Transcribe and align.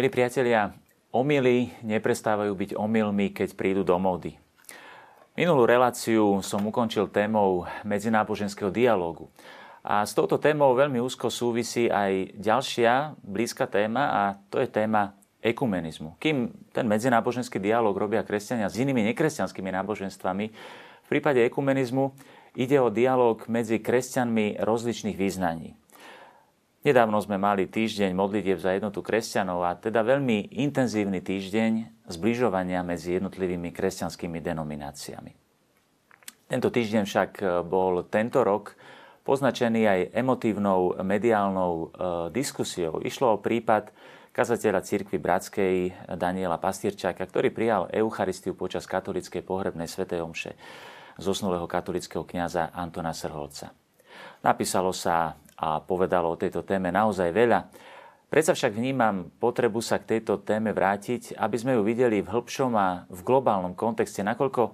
Milí 0.00 0.16
priatelia, 0.16 0.72
omily 1.12 1.76
neprestávajú 1.84 2.56
byť 2.56 2.70
omylmi, 2.72 3.36
keď 3.36 3.52
prídu 3.52 3.84
do 3.84 3.92
módy. 4.00 4.32
Minulú 5.36 5.68
reláciu 5.68 6.40
som 6.40 6.64
ukončil 6.64 7.12
témou 7.12 7.68
medzináboženského 7.84 8.72
dialógu. 8.72 9.28
A 9.84 10.00
s 10.00 10.16
touto 10.16 10.40
témou 10.40 10.72
veľmi 10.72 11.04
úzko 11.04 11.28
súvisí 11.28 11.92
aj 11.92 12.32
ďalšia 12.32 13.12
blízka 13.20 13.68
téma 13.68 14.08
a 14.08 14.22
to 14.48 14.64
je 14.64 14.72
téma 14.72 15.20
ekumenizmu. 15.44 16.16
Kým 16.16 16.48
ten 16.72 16.88
medzináboženský 16.88 17.60
dialóg 17.60 18.00
robia 18.00 18.24
kresťania 18.24 18.72
s 18.72 18.80
inými 18.80 19.04
nekresťanskými 19.12 19.68
náboženstvami, 19.68 20.44
v 21.04 21.08
prípade 21.12 21.44
ekumenizmu 21.44 22.16
ide 22.56 22.80
o 22.80 22.88
dialóg 22.88 23.52
medzi 23.52 23.76
kresťanmi 23.76 24.64
rozličných 24.64 25.20
význaní. 25.20 25.76
Nedávno 26.80 27.20
sme 27.20 27.36
mali 27.36 27.68
týždeň 27.68 28.16
modlitieb 28.16 28.56
za 28.56 28.72
jednotu 28.72 29.04
kresťanov 29.04 29.68
a 29.68 29.76
teda 29.76 30.00
veľmi 30.00 30.56
intenzívny 30.64 31.20
týždeň 31.20 32.00
zbližovania 32.08 32.80
medzi 32.80 33.20
jednotlivými 33.20 33.68
kresťanskými 33.68 34.40
denomináciami. 34.40 35.32
Tento 36.48 36.72
týždeň 36.72 37.02
však 37.04 37.30
e, 37.36 37.44
bol 37.68 38.08
tento 38.08 38.40
rok 38.40 38.80
poznačený 39.28 39.82
aj 39.84 40.00
emotívnou 40.24 41.04
mediálnou 41.04 41.72
e, 41.76 41.86
diskusiou. 42.32 43.04
Išlo 43.04 43.36
o 43.36 43.42
prípad 43.44 43.92
kazateľa 44.32 44.80
cirkvi 44.80 45.20
Bratskej 45.20 45.74
Daniela 46.16 46.56
Pastierčáka, 46.56 47.28
ktorý 47.28 47.52
prijal 47.52 47.92
Eucharistiu 47.92 48.56
počas 48.56 48.88
katolickej 48.88 49.44
pohrebnej 49.44 49.84
svätej 49.84 50.24
omše 50.24 50.56
zosnulého 51.20 51.68
katolického 51.68 52.24
kňaza 52.24 52.72
Antona 52.72 53.12
Srholca. 53.12 53.68
Napísalo 54.40 54.96
sa 54.96 55.36
a 55.60 55.84
povedalo 55.84 56.32
o 56.32 56.40
tejto 56.40 56.64
téme 56.64 56.88
naozaj 56.88 57.28
veľa. 57.30 57.68
Predsa 58.30 58.54
však 58.54 58.78
vnímam 58.78 59.28
potrebu 59.42 59.82
sa 59.82 59.98
k 60.00 60.16
tejto 60.16 60.40
téme 60.40 60.70
vrátiť, 60.70 61.34
aby 61.36 61.56
sme 61.58 61.74
ju 61.76 61.82
videli 61.82 62.22
v 62.22 62.30
hĺbšom 62.30 62.72
a 62.78 63.04
v 63.10 63.20
globálnom 63.26 63.74
kontexte, 63.74 64.22
nakoľko 64.22 64.62
e, 64.64 64.72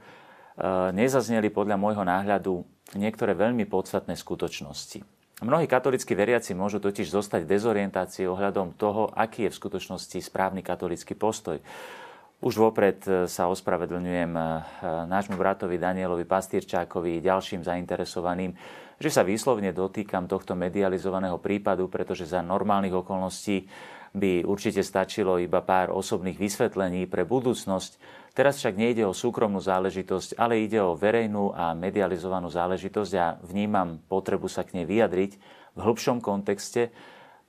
nezazneli 0.92 1.48
podľa 1.48 1.80
môjho 1.80 2.04
náhľadu 2.04 2.62
niektoré 3.00 3.32
veľmi 3.32 3.64
podstatné 3.64 4.12
skutočnosti. 4.14 5.02
Mnohí 5.40 5.68
katolícky 5.68 6.16
veriaci 6.16 6.56
môžu 6.56 6.80
totiž 6.80 7.12
zostať 7.12 7.44
v 7.44 7.52
dezorientácii 7.56 8.24
ohľadom 8.28 8.76
toho, 8.76 9.12
aký 9.12 9.48
je 9.48 9.52
v 9.52 9.58
skutočnosti 9.60 10.16
správny 10.20 10.64
katolický 10.64 11.12
postoj. 11.12 11.60
Už 12.36 12.60
vopred 12.60 13.00
e, 13.08 13.24
sa 13.24 13.48
ospravedlňujem 13.48 14.32
e, 14.36 14.42
nášmu 15.08 15.40
bratovi 15.40 15.80
Danielovi 15.80 16.28
Pastýrčákovi, 16.28 17.24
ďalším 17.24 17.64
zainteresovaným, 17.64 18.52
že 19.00 19.08
sa 19.08 19.24
výslovne 19.24 19.72
dotýkam 19.72 20.28
tohto 20.28 20.52
medializovaného 20.52 21.40
prípadu, 21.40 21.88
pretože 21.88 22.28
za 22.28 22.44
normálnych 22.44 22.92
okolností 22.92 23.64
by 24.16 24.44
určite 24.44 24.84
stačilo 24.84 25.40
iba 25.40 25.64
pár 25.64 25.92
osobných 25.92 26.36
vysvetlení 26.36 27.08
pre 27.08 27.24
budúcnosť. 27.24 28.00
Teraz 28.32 28.60
však 28.60 28.76
nejde 28.76 29.08
o 29.08 29.16
súkromnú 29.16 29.60
záležitosť, 29.60 30.36
ale 30.36 30.60
ide 30.64 30.80
o 30.80 30.96
verejnú 30.96 31.56
a 31.56 31.72
medializovanú 31.72 32.52
záležitosť 32.52 33.12
a 33.16 33.36
vnímam 33.44 34.00
potrebu 34.08 34.48
sa 34.48 34.64
k 34.64 34.80
nej 34.80 34.86
vyjadriť 34.88 35.32
v 35.76 35.78
hĺbšom 35.80 36.20
kontexte, 36.20 36.92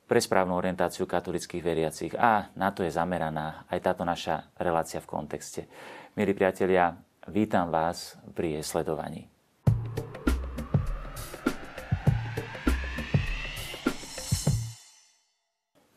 pre 0.07 0.23
správnu 0.23 0.55
orientáciu 0.55 1.03
katolických 1.03 1.59
veriacich. 1.61 2.13
A 2.15 2.47
na 2.55 2.71
to 2.71 2.87
je 2.87 2.95
zameraná 2.95 3.67
aj 3.67 3.79
táto 3.83 4.07
naša 4.07 4.47
relácia 4.55 5.03
v 5.03 5.11
kontexte. 5.11 5.67
Milí 6.15 6.31
priatelia, 6.31 6.95
vítam 7.27 7.67
vás 7.67 8.15
pri 8.31 8.57
jej 8.57 8.63
sledovaní. 8.63 9.27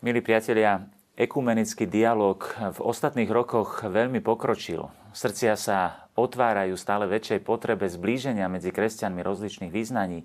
Milí 0.02 0.24
priatelia, 0.24 0.90
ekumenický 1.14 1.86
dialog 1.86 2.42
v 2.58 2.78
ostatných 2.82 3.30
rokoch 3.30 3.86
veľmi 3.86 4.18
pokročil. 4.24 4.90
Srdcia 5.12 5.54
sa 5.54 6.08
otvárajú 6.16 6.74
stále 6.74 7.06
väčšej 7.06 7.44
potrebe 7.46 7.86
zblíženia 7.86 8.48
medzi 8.48 8.74
kresťanmi 8.74 9.20
rozličných 9.20 9.70
význaní 9.70 10.24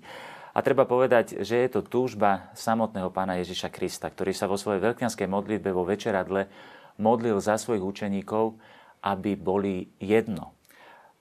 a 0.56 0.64
treba 0.64 0.88
povedať, 0.88 1.44
že 1.44 1.60
je 1.60 1.68
to 1.68 1.84
túžba 1.84 2.48
samotného 2.56 3.12
pána 3.12 3.36
Ježiša 3.44 3.68
Krista, 3.68 4.08
ktorý 4.08 4.32
sa 4.32 4.48
vo 4.48 4.56
svojej 4.56 4.80
veľkňanskej 4.80 5.28
modlitbe 5.28 5.68
vo 5.68 5.84
večeradle 5.84 6.48
modlil 6.96 7.36
za 7.44 7.60
svojich 7.60 7.84
učeníkov, 7.84 8.56
aby 9.04 9.36
boli 9.36 9.92
jedno. 10.00 10.56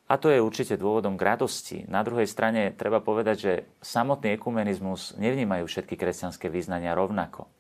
A 0.08 0.16
to 0.16 0.32
je 0.32 0.40
určite 0.40 0.80
dôvodom 0.80 1.20
k 1.20 1.26
radosti. 1.36 1.78
Na 1.92 2.06
druhej 2.06 2.30
strane 2.32 2.72
treba 2.72 3.04
povedať, 3.04 3.38
že 3.42 3.54
samotný 3.84 4.40
ekumenizmus 4.40 5.20
nevnímajú 5.20 5.68
všetky 5.68 6.00
kresťanské 6.00 6.48
význania 6.48 6.96
rovnako. 6.96 7.52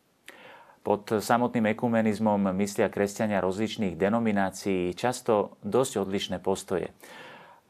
Pod 0.85 1.09
samotným 1.09 1.73
ekumenizmom 1.73 2.53
myslia 2.61 2.93
kresťania 2.93 3.41
rozličných 3.41 3.97
denominácií 3.97 4.93
často 4.93 5.57
dosť 5.65 6.05
odlišné 6.05 6.37
postoje. 6.37 6.93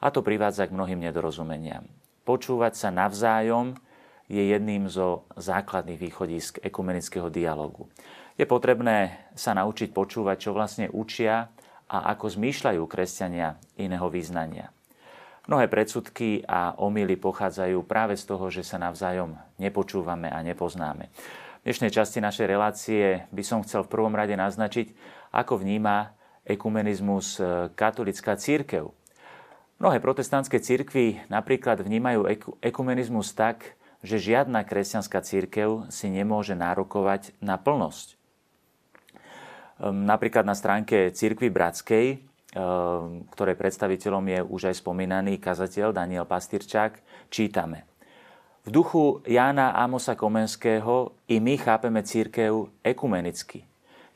A 0.03 0.11
to 0.11 0.19
privádza 0.19 0.67
k 0.67 0.75
mnohým 0.75 0.99
nedorozumeniam. 0.99 1.87
Počúvať 2.27 2.75
sa 2.75 2.91
navzájom 2.91 3.79
je 4.25 4.41
jedným 4.41 4.89
zo 4.89 5.29
základných 5.37 6.01
východisk 6.01 6.57
ekumenického 6.65 7.29
dialogu. 7.29 7.85
Je 8.35 8.43
potrebné 8.43 9.29
sa 9.37 9.53
naučiť 9.55 9.93
počúvať, 9.93 10.49
čo 10.49 10.51
vlastne 10.51 10.89
učia 10.91 11.47
a 11.85 11.97
ako 12.11 12.33
zmýšľajú 12.33 12.83
kresťania 12.89 13.55
iného 13.77 14.09
význania. 14.09 14.73
Mnohé 15.45 15.69
predsudky 15.69 16.41
a 16.49 16.73
omily 16.81 17.21
pochádzajú 17.21 17.85
práve 17.85 18.17
z 18.17 18.25
toho, 18.25 18.49
že 18.49 18.65
sa 18.65 18.81
navzájom 18.81 19.37
nepočúvame 19.61 20.25
a 20.25 20.41
nepoznáme. 20.41 21.13
V 21.61 21.69
dnešnej 21.69 21.93
časti 21.93 22.17
našej 22.17 22.49
relácie 22.49 23.29
by 23.29 23.43
som 23.45 23.61
chcel 23.61 23.85
v 23.85 23.93
prvom 23.93 24.13
rade 24.17 24.33
naznačiť, 24.33 24.89
ako 25.37 25.61
vníma 25.61 26.17
ekumenizmus 26.49 27.37
e, 27.37 27.69
katolická 27.77 28.37
církev. 28.37 28.89
Mnohé 29.77 30.01
protestantské 30.01 30.57
církvy 30.57 31.21
napríklad 31.29 31.77
vnímajú 31.81 32.25
ekumenizmus 32.63 33.35
tak, 33.37 33.74
že 34.05 34.21
žiadna 34.21 34.61
kresťanská 34.61 35.19
církev 35.25 35.89
si 35.89 36.07
nemôže 36.13 36.53
nárokovať 36.53 37.33
na 37.41 37.57
plnosť. 37.57 38.13
Ehm, 39.81 40.05
napríklad 40.05 40.45
na 40.45 40.53
stránke 40.53 41.09
Církvy 41.11 41.49
Bratskej, 41.49 42.05
ehm, 42.15 43.27
ktorej 43.33 43.57
predstaviteľom 43.57 44.25
je 44.29 44.39
už 44.45 44.61
aj 44.71 44.75
spomínaný 44.79 45.41
kazateľ 45.41 45.91
Daniel 45.91 46.29
Pastýrčák, 46.29 47.01
čítame. 47.33 47.83
V 48.65 48.73
duchu 48.73 49.21
Jána 49.29 49.77
Amosa 49.77 50.17
Komenského 50.17 51.13
i 51.29 51.37
my 51.37 51.53
chápeme 51.57 52.01
církev 52.01 52.65
ekumenicky. 52.81 53.61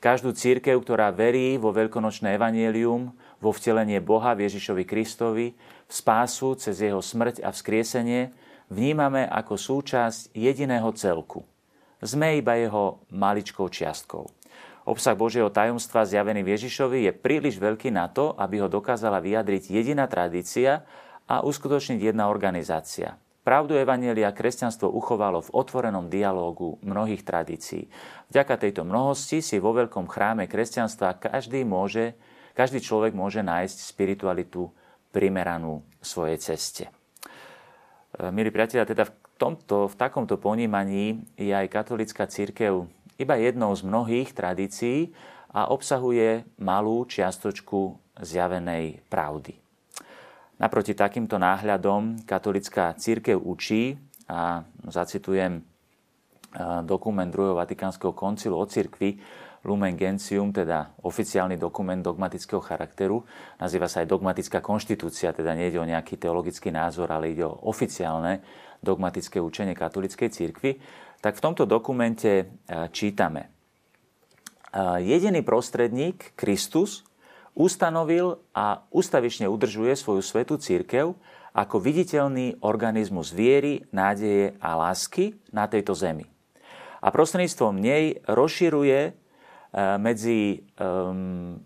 Každú 0.02 0.34
církev, 0.34 0.80
ktorá 0.80 1.14
verí 1.14 1.54
vo 1.54 1.70
veľkonočné 1.70 2.34
evanielium, 2.34 3.14
vo 3.38 3.50
vtelenie 3.54 4.02
Boha 4.02 4.34
v 4.34 4.50
Ježišovi 4.50 4.82
Kristovi, 4.88 5.54
v 5.86 5.92
spásu 5.92 6.58
cez 6.58 6.82
jeho 6.82 6.98
smrť 6.98 7.46
a 7.46 7.54
vzkriesenie, 7.54 8.34
vnímame 8.70 9.26
ako 9.26 9.58
súčasť 9.58 10.32
jediného 10.32 10.88
celku. 10.94 11.44
Sme 12.00 12.40
iba 12.40 12.56
jeho 12.56 13.04
maličkou 13.12 13.68
čiastkou. 13.68 14.24
Obsah 14.88 15.12
Božieho 15.12 15.52
tajomstva 15.52 16.08
zjavený 16.08 16.40
Ježišovi 16.40 17.04
je 17.04 17.12
príliš 17.12 17.60
veľký 17.60 17.92
na 17.92 18.08
to, 18.08 18.32
aby 18.40 18.64
ho 18.64 18.72
dokázala 18.72 19.20
vyjadriť 19.20 19.68
jediná 19.68 20.08
tradícia 20.08 20.88
a 21.28 21.44
uskutočniť 21.44 22.00
jedna 22.00 22.32
organizácia. 22.32 23.20
Pravdu 23.44 23.76
Evanielia 23.76 24.32
kresťanstvo 24.32 24.88
uchovalo 24.88 25.44
v 25.44 25.52
otvorenom 25.52 26.08
dialógu 26.12 26.80
mnohých 26.84 27.24
tradícií. 27.24 27.88
Vďaka 28.32 28.56
tejto 28.56 28.82
mnohosti 28.84 29.40
si 29.40 29.56
vo 29.60 29.72
veľkom 29.76 30.08
chráme 30.08 30.48
kresťanstva 30.48 31.20
každý, 31.20 31.64
môže, 31.64 32.16
každý 32.52 32.84
človek 32.84 33.16
môže 33.16 33.40
nájsť 33.40 33.78
spiritualitu 33.94 34.68
primeranú 35.12 35.84
svojej 36.04 36.36
ceste. 36.40 36.84
E, 38.18 38.30
milí 38.34 38.50
priatelia, 38.50 38.88
teda 38.88 39.06
v, 39.06 39.12
tomto, 39.38 39.86
v 39.86 39.94
takomto 39.94 40.34
ponímaní 40.40 41.22
je 41.38 41.54
aj 41.54 41.70
katolická 41.70 42.26
církev 42.26 42.90
iba 43.20 43.34
jednou 43.36 43.70
z 43.76 43.84
mnohých 43.84 44.32
tradícií 44.32 45.12
a 45.52 45.68
obsahuje 45.68 46.46
malú 46.58 47.04
čiastočku 47.04 47.98
zjavenej 48.18 49.04
pravdy. 49.12 49.54
Naproti 50.60 50.92
takýmto 50.92 51.40
náhľadom 51.40 52.24
katolická 52.28 52.92
církev 52.96 53.40
učí, 53.40 53.96
a 54.30 54.62
zacitujem 54.86 55.58
e, 55.58 55.62
dokument 56.86 57.26
druhého 57.26 57.58
Vatikánskeho 57.58 58.14
koncilu 58.14 58.54
o 58.54 58.66
cirkvi, 58.66 59.18
Lumen 59.60 59.92
Gentium, 59.92 60.56
teda 60.56 60.96
oficiálny 61.04 61.60
dokument 61.60 62.00
dogmatického 62.00 62.64
charakteru. 62.64 63.20
Nazýva 63.60 63.92
sa 63.92 64.00
aj 64.00 64.08
dogmatická 64.08 64.64
konštitúcia, 64.64 65.36
teda 65.36 65.52
nejde 65.52 65.76
o 65.76 65.84
nejaký 65.84 66.16
teologický 66.16 66.72
názor, 66.72 67.12
ale 67.12 67.36
ide 67.36 67.44
o 67.44 67.60
oficiálne 67.68 68.40
dogmatické 68.80 69.36
učenie 69.36 69.76
katolíckej 69.76 70.32
cirkvi. 70.32 70.80
Tak 71.20 71.36
v 71.36 71.44
tomto 71.44 71.68
dokumente 71.68 72.32
e, 72.32 72.44
čítame. 72.88 73.42
E, 73.44 73.48
jediný 75.04 75.44
prostredník, 75.44 76.32
Kristus, 76.32 77.04
ustanovil 77.52 78.40
a 78.56 78.88
ustavične 78.88 79.44
udržuje 79.44 79.92
svoju 79.92 80.24
svetú 80.24 80.56
církev 80.56 81.12
ako 81.52 81.76
viditeľný 81.82 82.64
organizmus 82.64 83.34
viery, 83.36 83.84
nádeje 83.92 84.56
a 84.62 84.78
lásky 84.80 85.36
na 85.52 85.68
tejto 85.68 85.92
zemi. 85.92 86.24
A 87.00 87.12
prostredníctvom 87.12 87.76
nej 87.76 88.24
rozširuje 88.24 89.19
medzi, 89.74 90.66
um, 90.78 91.58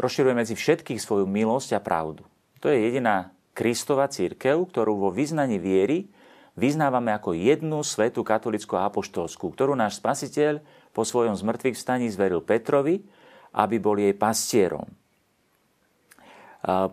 rozširuje 0.00 0.34
medzi 0.34 0.54
všetkých 0.56 1.00
svoju 1.00 1.28
milosť 1.28 1.76
a 1.76 1.80
pravdu. 1.80 2.24
To 2.64 2.72
je 2.72 2.88
jediná 2.88 3.36
Kristova 3.52 4.08
církev, 4.08 4.64
ktorú 4.68 4.96
vo 4.96 5.10
vyznaní 5.12 5.60
viery 5.60 6.08
vyznávame 6.56 7.12
ako 7.12 7.36
jednu 7.36 7.84
svetu 7.84 8.24
katolickú 8.24 8.80
a 8.80 8.88
apoštolskú, 8.88 9.52
ktorú 9.52 9.76
náš 9.76 10.00
spasiteľ 10.00 10.64
po 10.96 11.04
svojom 11.04 11.36
zmrtvých 11.36 11.76
vstaní 11.76 12.08
zveril 12.08 12.40
Petrovi, 12.40 13.04
aby 13.52 13.76
bol 13.76 13.96
jej 13.98 14.12
pastierom. 14.16 14.86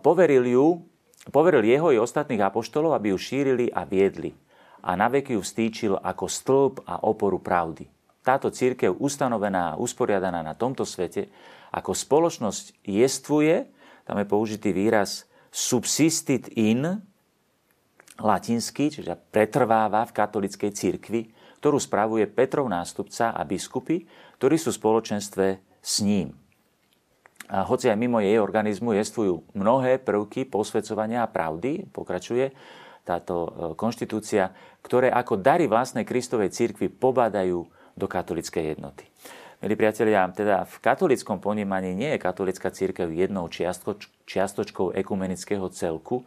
Poveril, 0.00 0.48
ju, 0.48 0.80
poveril 1.28 1.64
jeho 1.64 1.92
i 1.92 2.00
ostatných 2.00 2.40
apoštolov, 2.40 2.96
aby 2.96 3.12
ju 3.12 3.18
šírili 3.20 3.66
a 3.68 3.84
viedli 3.84 4.32
a 4.82 4.94
naveky 4.94 5.34
ju 5.36 5.42
vstýčil 5.42 5.92
ako 5.98 6.24
stĺp 6.24 6.74
a 6.86 7.04
oporu 7.04 7.42
pravdy. 7.42 7.97
Táto 8.22 8.52
církev 8.52 8.92
ustanovená 8.98 9.74
a 9.74 9.78
usporiadaná 9.80 10.44
na 10.44 10.52
tomto 10.58 10.84
svete 10.84 11.30
ako 11.72 11.92
spoločnosť 11.92 12.84
jestvuje, 12.84 13.68
tam 14.08 14.16
je 14.20 14.26
použitý 14.26 14.70
výraz 14.72 15.28
subsistit 15.52 16.48
in, 16.56 17.00
latinský, 18.18 18.90
čiže 18.90 19.14
pretrváva 19.30 20.02
v 20.08 20.14
katolickej 20.16 20.70
cirkvi, 20.74 21.20
ktorú 21.62 21.78
spravuje 21.78 22.26
Petrov 22.26 22.66
nástupca 22.66 23.34
a 23.34 23.42
biskupy, 23.46 24.06
ktorí 24.38 24.56
sú 24.58 24.74
v 24.74 24.80
spoločenstve 24.80 25.46
s 25.78 25.94
ním. 26.02 26.34
A 27.48 27.64
hoci 27.64 27.88
aj 27.88 27.96
mimo 27.96 28.20
jej 28.20 28.36
organizmu 28.36 28.92
jestvujú 28.92 29.56
mnohé 29.56 29.96
prvky 30.04 30.44
posvedcovania 30.44 31.24
a 31.24 31.32
pravdy, 31.32 31.88
pokračuje 31.88 32.52
táto 33.08 33.34
e, 33.48 33.50
konštitúcia, 33.72 34.52
ktoré 34.84 35.08
ako 35.08 35.40
dary 35.40 35.64
vlastnej 35.64 36.04
Kristovej 36.04 36.52
cirkvi 36.52 36.92
pobádajú 36.92 37.64
do 37.98 38.06
katolickej 38.06 38.78
jednoty. 38.78 39.04
Milí 39.58 39.74
priatelia, 39.74 40.22
teda 40.30 40.62
v 40.62 40.76
katolickom 40.78 41.42
ponímaní 41.42 41.90
nie 41.90 42.14
je 42.14 42.22
katolická 42.22 42.70
církev 42.70 43.10
jednou 43.10 43.50
čiastočkou 44.22 44.94
ekumenického 44.94 45.66
celku, 45.74 46.22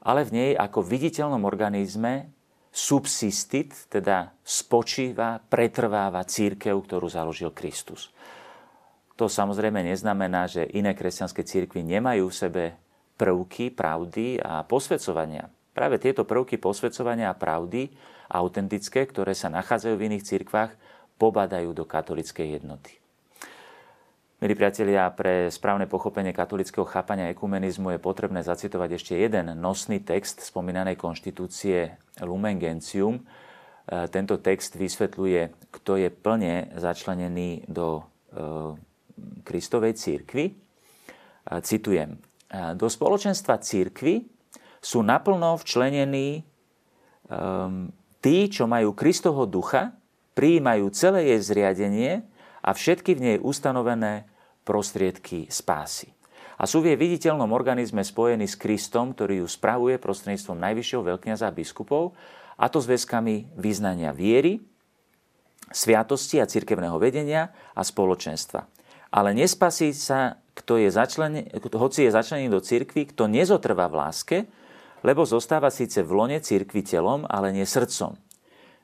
ale 0.00 0.24
v 0.24 0.30
nej 0.32 0.50
ako 0.56 0.80
viditeľnom 0.80 1.44
organizme 1.44 2.32
subsistit, 2.72 3.76
teda 3.92 4.32
spočíva, 4.40 5.44
pretrváva 5.44 6.24
církev, 6.24 6.72
ktorú 6.72 7.04
založil 7.12 7.52
Kristus. 7.52 8.08
To 9.20 9.28
samozrejme 9.28 9.84
neznamená, 9.84 10.48
že 10.48 10.64
iné 10.72 10.96
kresťanské 10.96 11.44
církvy 11.44 11.84
nemajú 11.84 12.32
v 12.32 12.38
sebe 12.48 12.64
prvky 13.20 13.68
pravdy 13.76 14.40
a 14.40 14.64
posvedcovania. 14.64 15.52
Práve 15.76 16.00
tieto 16.00 16.24
prvky 16.24 16.56
posvedcovania 16.56 17.28
a 17.28 17.36
pravdy, 17.36 17.92
autentické, 18.32 19.04
ktoré 19.04 19.36
sa 19.36 19.52
nachádzajú 19.52 19.94
v 20.00 20.06
iných 20.08 20.24
cirkvách, 20.24 20.72
pobadajú 21.20 21.76
do 21.76 21.84
katolickej 21.84 22.56
jednoty. 22.56 22.96
Milí 24.40 24.56
priatelia, 24.56 25.04
pre 25.12 25.52
správne 25.52 25.84
pochopenie 25.84 26.32
katolického 26.32 26.88
chápania 26.88 27.28
ekumenizmu 27.28 27.92
je 27.92 28.00
potrebné 28.00 28.40
zacitovať 28.40 28.96
ešte 28.96 29.12
jeden 29.12 29.52
nosný 29.60 30.00
text 30.00 30.40
spomínanej 30.40 30.96
konštitúcie 30.96 32.00
Lumen 32.24 32.56
Gentium. 32.56 33.20
E, 33.20 33.22
tento 34.08 34.40
text 34.40 34.80
vysvetľuje, 34.80 35.68
kto 35.68 36.00
je 36.00 36.08
plne 36.08 36.72
začlenený 36.72 37.68
do 37.68 38.00
e, 38.00 38.02
Kristovej 39.44 40.00
církvy. 40.00 40.56
Citujem. 41.60 42.16
E, 42.16 42.72
do 42.80 42.88
spoločenstva 42.88 43.60
církvy 43.60 44.24
sú 44.80 45.04
naplno 45.04 45.60
včlenení 45.60 46.48
tí, 48.24 48.36
čo 48.48 48.64
majú 48.64 48.96
Kristovho 48.96 49.44
ducha, 49.44 49.99
prijímajú 50.34 50.90
celé 50.94 51.34
jej 51.34 51.40
zriadenie 51.42 52.12
a 52.60 52.70
všetky 52.76 53.16
v 53.16 53.20
nej 53.20 53.36
ustanovené 53.40 54.28
prostriedky 54.64 55.48
spásy. 55.48 56.12
A 56.60 56.68
sú 56.68 56.84
v 56.84 56.92
jej 56.92 56.98
viditeľnom 57.00 57.48
organizme 57.56 58.04
spojení 58.04 58.44
s 58.44 58.60
Kristom, 58.60 59.16
ktorý 59.16 59.40
ju 59.44 59.48
spravuje 59.48 59.96
prostredníctvom 59.96 60.60
najvyššieho 60.60 61.02
veľkňaza 61.08 61.48
a 61.48 61.56
biskupov, 61.56 62.12
a 62.60 62.68
to 62.68 62.84
zväzkami 62.84 63.56
význania 63.56 64.12
viery, 64.12 64.60
sviatosti 65.72 66.36
a 66.36 66.44
cirkevného 66.44 67.00
vedenia 67.00 67.48
a 67.72 67.80
spoločenstva. 67.80 68.68
Ale 69.10 69.32
nespasí 69.32 69.96
sa, 69.96 70.36
kto 70.52 70.76
je 70.76 70.92
začlen, 70.92 71.48
hoci 71.72 72.04
je 72.04 72.10
začlený 72.12 72.52
do 72.52 72.60
cirkvy, 72.60 73.08
kto 73.08 73.24
nezotrvá 73.32 73.88
v 73.88 73.96
láske, 73.96 74.38
lebo 75.00 75.24
zostáva 75.24 75.72
síce 75.72 76.04
v 76.04 76.12
lone 76.12 76.38
cirkvi 76.44 76.84
telom, 76.84 77.24
ale 77.24 77.56
nie 77.56 77.64
srdcom. 77.64 78.20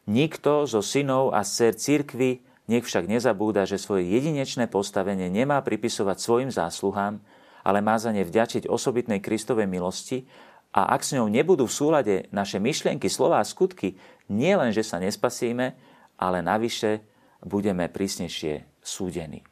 Nikto 0.07 0.71
zo 0.71 0.83
synov 0.87 1.35
a 1.35 1.43
dcer 1.43 1.75
cirkvy 1.75 2.39
nech 2.67 2.87
však 2.87 3.07
nezabúda, 3.11 3.67
že 3.67 3.79
svoje 3.79 4.07
jedinečné 4.11 4.67
postavenie 4.67 5.31
nemá 5.31 5.63
pripisovať 5.63 6.17
svojim 6.19 6.51
zásluhám, 6.51 7.23
ale 7.67 7.79
má 7.83 7.99
za 7.99 8.15
ne 8.15 8.23
vďačiť 8.23 8.71
osobitnej 8.71 9.19
Kristovej 9.19 9.67
milosti 9.67 10.27
a 10.71 10.95
ak 10.95 11.03
s 11.03 11.15
ňou 11.15 11.31
nebudú 11.31 11.67
v 11.67 11.77
súlade 11.77 12.15
naše 12.31 12.63
myšlienky, 12.63 13.11
slová 13.11 13.43
a 13.43 13.49
skutky, 13.49 13.99
nie 14.31 14.53
len, 14.55 14.71
že 14.71 14.87
sa 14.87 15.03
nespasíme, 15.03 15.75
ale 16.19 16.39
navyše 16.43 17.03
budeme 17.43 17.91
prísnejšie 17.91 18.67
súdení. 18.83 19.43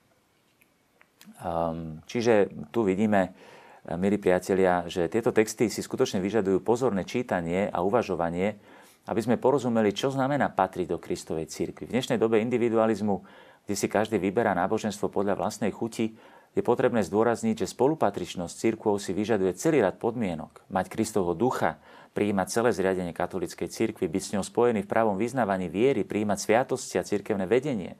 Um, 1.40 2.04
čiže 2.06 2.52
tu 2.70 2.84
vidíme, 2.86 3.32
eh, 3.32 3.96
milí 3.96 4.20
priatelia, 4.20 4.86
že 4.86 5.10
tieto 5.10 5.32
texty 5.32 5.66
si 5.72 5.82
skutočne 5.82 6.20
vyžadujú 6.22 6.62
pozorné 6.62 7.02
čítanie 7.08 7.66
a 7.72 7.82
uvažovanie, 7.82 8.60
aby 9.04 9.20
sme 9.20 9.36
porozumeli, 9.36 9.92
čo 9.92 10.08
znamená 10.08 10.52
patriť 10.52 10.86
do 10.90 10.98
Kristovej 11.00 11.48
církvy. 11.48 11.88
V 11.88 11.94
dnešnej 11.94 12.16
dobe 12.16 12.40
individualizmu, 12.40 13.24
kde 13.64 13.74
si 13.76 13.88
každý 13.88 14.16
vyberá 14.16 14.56
náboženstvo 14.56 15.12
podľa 15.12 15.36
vlastnej 15.36 15.72
chuti, 15.72 16.16
je 16.54 16.62
potrebné 16.62 17.02
zdôrazniť, 17.02 17.66
že 17.66 17.72
spolupatričnosť 17.74 18.54
církvou 18.54 18.94
si 19.02 19.10
vyžaduje 19.10 19.58
celý 19.58 19.82
rad 19.82 19.98
podmienok. 19.98 20.62
Mať 20.70 20.86
Kristovho 20.86 21.34
ducha, 21.34 21.82
prijímať 22.14 22.46
celé 22.46 22.70
zriadenie 22.70 23.10
katolíckej 23.10 23.66
církvy, 23.66 24.06
byť 24.06 24.22
s 24.22 24.32
ňou 24.38 24.44
spojený 24.46 24.86
v 24.86 24.90
pravom 24.90 25.18
vyznávaní 25.18 25.66
viery, 25.66 26.06
prijímať 26.06 26.38
sviatosti 26.38 27.02
a 27.02 27.02
církevné 27.02 27.50
vedenie, 27.50 27.98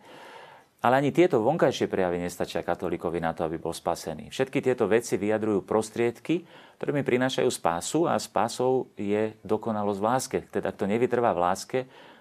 ale 0.85 1.01
ani 1.01 1.17
tieto 1.17 1.41
vonkajšie 1.41 1.89
prejavy 1.89 2.21
nestačia 2.21 2.61
katolíkovi 2.61 3.17
na 3.17 3.33
to, 3.33 3.49
aby 3.49 3.57
bol 3.57 3.73
spasený. 3.73 4.29
Všetky 4.29 4.61
tieto 4.61 4.85
veci 4.85 5.17
vyjadrujú 5.17 5.65
prostriedky, 5.65 6.45
ktoré 6.77 6.91
mi 6.93 7.01
prinášajú 7.01 7.49
spásu 7.49 8.05
a 8.05 8.21
spásou 8.21 8.93
je 8.93 9.33
dokonalosť 9.49 10.01
v 10.01 10.05
láske. 10.05 10.39
Teda 10.53 10.69
kto 10.69 10.85
nevytrvá 10.85 11.33
v 11.33 11.41
láske, 11.41 11.79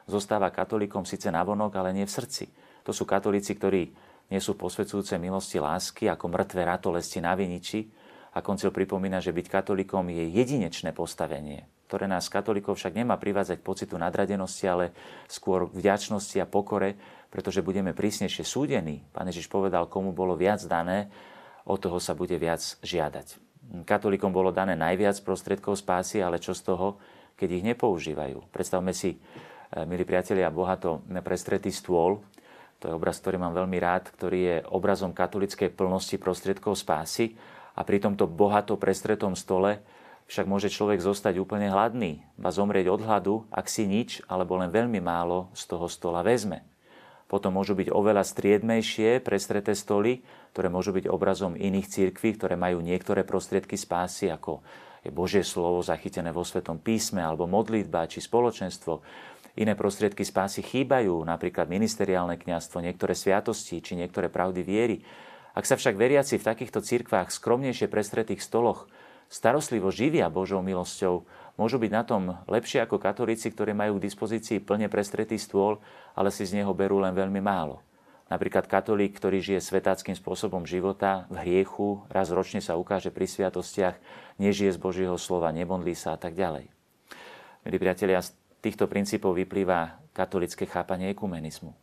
zostáva 0.07 0.47
katolíkom 0.47 1.03
síce 1.03 1.27
navonok, 1.27 1.75
ale 1.75 1.91
nie 1.91 2.07
v 2.07 2.15
srdci. 2.15 2.47
To 2.87 2.95
sú 2.95 3.03
katolíci, 3.03 3.51
ktorí 3.51 3.91
nie 4.31 4.39
sú 4.39 4.55
posvedzujúce 4.55 5.19
milosti 5.19 5.59
lásky, 5.59 6.07
ako 6.07 6.31
mŕtve 6.31 6.63
ratolesti 6.63 7.19
na 7.19 7.35
viniči. 7.35 7.83
A 8.33 8.41
koncil 8.41 8.71
pripomína, 8.71 9.19
že 9.19 9.35
byť 9.35 9.45
katolíkom 9.45 10.07
je 10.07 10.25
jedinečné 10.39 10.95
postavenie, 10.95 11.67
ktoré 11.93 12.09
nás 12.09 12.25
katolíkov 12.25 12.81
však 12.81 12.97
nemá 12.97 13.21
privádzať 13.21 13.61
pocitu 13.61 14.01
nadradenosti, 14.01 14.65
ale 14.65 14.97
skôr 15.29 15.69
vďačnosti 15.69 16.41
a 16.41 16.49
pokore, 16.49 16.97
pretože 17.29 17.61
budeme 17.61 17.93
prísnejšie 17.93 18.41
súdení. 18.41 19.05
Pán 19.13 19.29
Ježiš 19.29 19.45
povedal, 19.45 19.85
komu 19.85 20.09
bolo 20.09 20.33
viac 20.33 20.65
dané, 20.65 21.13
od 21.69 21.77
toho 21.77 22.01
sa 22.01 22.17
bude 22.17 22.33
viac 22.41 22.65
žiadať. 22.81 23.37
Katolíkom 23.85 24.33
bolo 24.33 24.49
dané 24.49 24.73
najviac 24.73 25.21
prostriedkov 25.21 25.77
spásy, 25.77 26.17
ale 26.17 26.41
čo 26.41 26.57
z 26.57 26.65
toho, 26.65 26.97
keď 27.37 27.61
ich 27.61 27.63
nepoužívajú? 27.69 28.49
Predstavme 28.49 28.89
si, 28.89 29.13
eh, 29.13 29.85
milí 29.85 30.01
priatelia, 30.01 30.49
bohato 30.49 31.05
prestretý 31.21 31.69
stôl. 31.69 32.25
To 32.81 32.89
je 32.89 32.97
obraz, 32.97 33.21
ktorý 33.21 33.37
mám 33.37 33.53
veľmi 33.53 33.77
rád, 33.77 34.09
ktorý 34.17 34.39
je 34.41 34.57
obrazom 34.73 35.13
katolickej 35.13 35.69
plnosti 35.77 36.17
prostriedkov 36.17 36.73
spásy. 36.73 37.37
A 37.77 37.85
pri 37.85 38.01
tomto 38.01 38.25
bohato 38.25 38.81
prestretom 38.81 39.37
stole 39.37 39.77
však 40.27 40.47
môže 40.47 40.71
človek 40.71 41.03
zostať 41.03 41.39
úplne 41.39 41.67
hladný, 41.69 42.23
a 42.39 42.49
zomrieť 42.49 42.87
od 42.89 43.01
hladu, 43.03 43.35
ak 43.51 43.67
si 43.67 43.87
nič 43.87 44.23
alebo 44.27 44.55
len 44.59 44.71
veľmi 44.71 45.03
málo 45.03 45.51
z 45.55 45.63
toho 45.67 45.87
stola 45.91 46.23
vezme. 46.23 46.63
Potom 47.27 47.57
môžu 47.57 47.73
byť 47.73 47.89
oveľa 47.89 48.21
striedmejšie 48.21 49.23
prestreté 49.23 49.73
stoly, 49.73 50.21
ktoré 50.53 50.69
môžu 50.69 50.93
byť 50.93 51.09
obrazom 51.09 51.57
iných 51.57 51.89
církví, 51.89 52.37
ktoré 52.37 52.53
majú 52.53 52.77
niektoré 52.85 53.25
prostriedky 53.25 53.73
spásy, 53.73 54.29
ako 54.29 54.61
je 55.01 55.09
Božie 55.09 55.41
slovo 55.41 55.81
zachytené 55.81 56.29
vo 56.29 56.45
Svetom 56.45 56.77
písme, 56.77 57.25
alebo 57.25 57.49
modlitba, 57.49 58.05
či 58.05 58.21
spoločenstvo. 58.21 59.01
Iné 59.59 59.73
prostriedky 59.73 60.21
spásy 60.21 60.61
chýbajú, 60.61 61.25
napríklad 61.25 61.67
ministeriálne 61.67 62.39
kňazstvo, 62.39 62.85
niektoré 62.85 63.17
sviatosti, 63.17 63.81
či 63.81 63.97
niektoré 63.97 64.29
pravdy 64.29 64.61
viery. 64.61 64.97
Ak 65.53 65.69
sa 65.69 65.77
však 65.77 65.97
veriaci 65.97 66.37
v 66.37 66.47
takýchto 66.47 66.81
cirkvách 66.81 67.29
skromnejšie 67.29 67.85
prestretých 67.85 68.41
stoloch 68.41 68.89
starostlivo 69.33 69.89
živia 69.89 70.29
Božou 70.29 70.61
milosťou, 70.61 71.25
môžu 71.57 71.81
byť 71.81 71.91
na 71.91 72.05
tom 72.05 72.37
lepšie 72.45 72.85
ako 72.85 73.01
katolíci, 73.01 73.49
ktorí 73.49 73.73
majú 73.73 73.97
k 73.97 74.05
dispozícii 74.05 74.61
plne 74.61 74.85
prestretý 74.93 75.41
stôl, 75.41 75.81
ale 76.13 76.29
si 76.29 76.45
z 76.45 76.61
neho 76.61 76.69
berú 76.77 77.01
len 77.01 77.17
veľmi 77.17 77.41
málo. 77.41 77.81
Napríklad 78.29 78.69
katolík, 78.69 79.17
ktorý 79.17 79.41
žije 79.41 79.59
svetáckým 79.59 80.13
spôsobom 80.13 80.69
života, 80.69 81.25
v 81.33 81.41
hriechu, 81.43 82.05
raz 82.13 82.29
ročne 82.29 82.61
sa 82.61 82.77
ukáže 82.77 83.09
pri 83.09 83.25
sviatostiach, 83.25 83.97
nežije 84.37 84.73
z 84.73 84.79
Božieho 84.79 85.17
slova, 85.17 85.49
nemodlí 85.49 85.97
sa 85.97 86.13
a 86.13 86.21
tak 86.21 86.37
ďalej. 86.37 86.69
Milí 87.65 87.77
priatelia, 87.81 88.21
z 88.21 88.33
týchto 88.61 88.85
princípov 88.85 89.33
vyplýva 89.33 89.97
katolické 90.13 90.69
chápanie 90.69 91.09
ekumenizmu. 91.11 91.73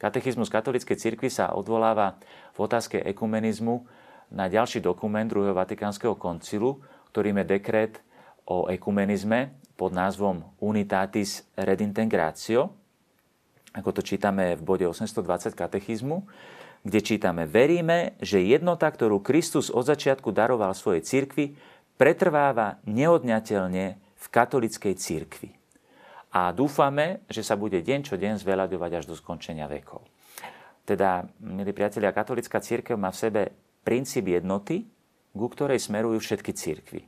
Katechizmus 0.00 0.48
katolíckej 0.48 0.96
cirkvi 0.96 1.28
sa 1.28 1.52
odvoláva 1.52 2.16
v 2.56 2.58
otázke 2.64 2.96
ekumenizmu 3.04 3.84
na 4.32 4.48
ďalší 4.48 4.80
dokument 4.80 5.26
druhého 5.26 5.52
Vatikánskeho 5.52 6.16
koncilu, 6.16 6.80
ktorým 7.10 7.42
je 7.42 7.46
dekret 7.58 7.94
o 8.46 8.70
ekumenizme 8.70 9.54
pod 9.74 9.90
názvom 9.90 10.46
Unitatis 10.62 11.44
Redintegratio, 11.58 12.70
ako 13.70 13.90
to 13.94 14.02
čítame 14.02 14.58
v 14.58 14.62
bode 14.62 14.86
820 14.86 15.54
katechizmu, 15.54 16.26
kde 16.82 17.00
čítame 17.04 17.44
Veríme, 17.44 18.18
že 18.18 18.42
jednota, 18.42 18.88
ktorú 18.88 19.20
Kristus 19.20 19.68
od 19.68 19.84
začiatku 19.86 20.32
daroval 20.32 20.72
svojej 20.72 21.04
cirkvi, 21.04 21.54
pretrváva 22.00 22.80
neodňateľne 22.88 23.84
v 24.00 24.26
katolickej 24.32 24.94
cirkvi. 24.96 25.50
A 26.30 26.54
dúfame, 26.54 27.26
že 27.26 27.42
sa 27.42 27.58
bude 27.58 27.82
deň 27.82 28.00
čo 28.06 28.14
deň 28.14 28.40
zveľaďovať 28.40 28.90
až 29.02 29.04
do 29.10 29.18
skončenia 29.18 29.66
vekov. 29.66 30.06
Teda, 30.86 31.26
milí 31.42 31.74
priatelia, 31.74 32.14
katolická 32.14 32.62
církev 32.62 32.96
má 32.96 33.12
v 33.12 33.20
sebe 33.20 33.42
princíp 33.84 34.30
jednoty, 34.30 34.86
ku 35.30 35.46
ktorej 35.46 35.78
smerujú 35.78 36.18
všetky 36.18 36.52
církvy. 36.54 37.02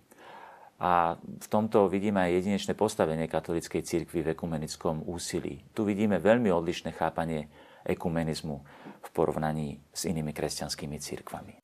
A 0.83 1.14
v 1.19 1.47
tomto 1.47 1.87
vidíme 1.87 2.19
aj 2.26 2.43
jedinečné 2.43 2.75
postavenie 2.75 3.31
katolíckej 3.31 3.87
cirkvi 3.87 4.26
v 4.26 4.35
ekumenickom 4.35 5.07
úsilí. 5.07 5.62
Tu 5.71 5.87
vidíme 5.87 6.19
veľmi 6.19 6.50
odlišné 6.50 6.91
chápanie 6.99 7.47
ekumenizmu 7.87 8.57
v 9.02 9.09
porovnaní 9.14 9.79
s 9.95 10.11
inými 10.11 10.35
kresťanskými 10.35 10.99
církvami. 10.99 11.55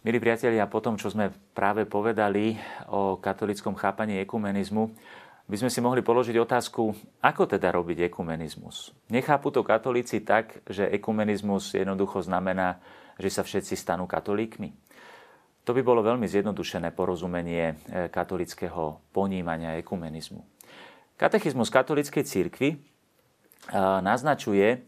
Milí 0.00 0.16
priatelia, 0.16 0.64
po 0.64 0.80
tom, 0.80 0.96
čo 0.96 1.12
sme 1.12 1.28
práve 1.52 1.84
povedali 1.84 2.56
o 2.88 3.20
katolickom 3.20 3.76
chápaní 3.76 4.16
ekumenizmu, 4.24 4.88
by 5.50 5.66
sme 5.66 5.70
si 5.74 5.82
mohli 5.82 5.98
položiť 5.98 6.38
otázku, 6.38 6.94
ako 7.26 7.42
teda 7.50 7.74
robiť 7.74 8.06
ekumenizmus. 8.06 8.94
Nechápu 9.10 9.50
to 9.50 9.66
katolíci 9.66 10.22
tak, 10.22 10.62
že 10.70 10.86
ekumenizmus 10.86 11.74
jednoducho 11.74 12.22
znamená, 12.22 12.78
že 13.18 13.34
sa 13.34 13.42
všetci 13.42 13.74
stanú 13.74 14.06
katolíkmi. 14.06 14.70
To 15.66 15.74
by 15.74 15.82
bolo 15.82 16.06
veľmi 16.06 16.24
zjednodušené 16.30 16.94
porozumenie 16.94 17.66
e, 17.66 17.74
katolického 18.08 19.02
ponímania 19.10 19.74
ekumenizmu. 19.82 20.40
Katechizmus 21.18 21.68
katolíckej 21.68 22.24
církvy 22.24 22.68
e, 22.70 22.76
naznačuje 24.00 24.68
e, 24.70 24.78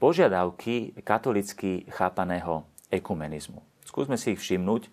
požiadavky 0.00 1.04
katolicky 1.04 1.84
chápaného 1.92 2.64
ekumenizmu. 2.88 3.60
Skúsme 3.84 4.16
si 4.16 4.34
ich 4.34 4.40
všimnúť. 4.40 4.88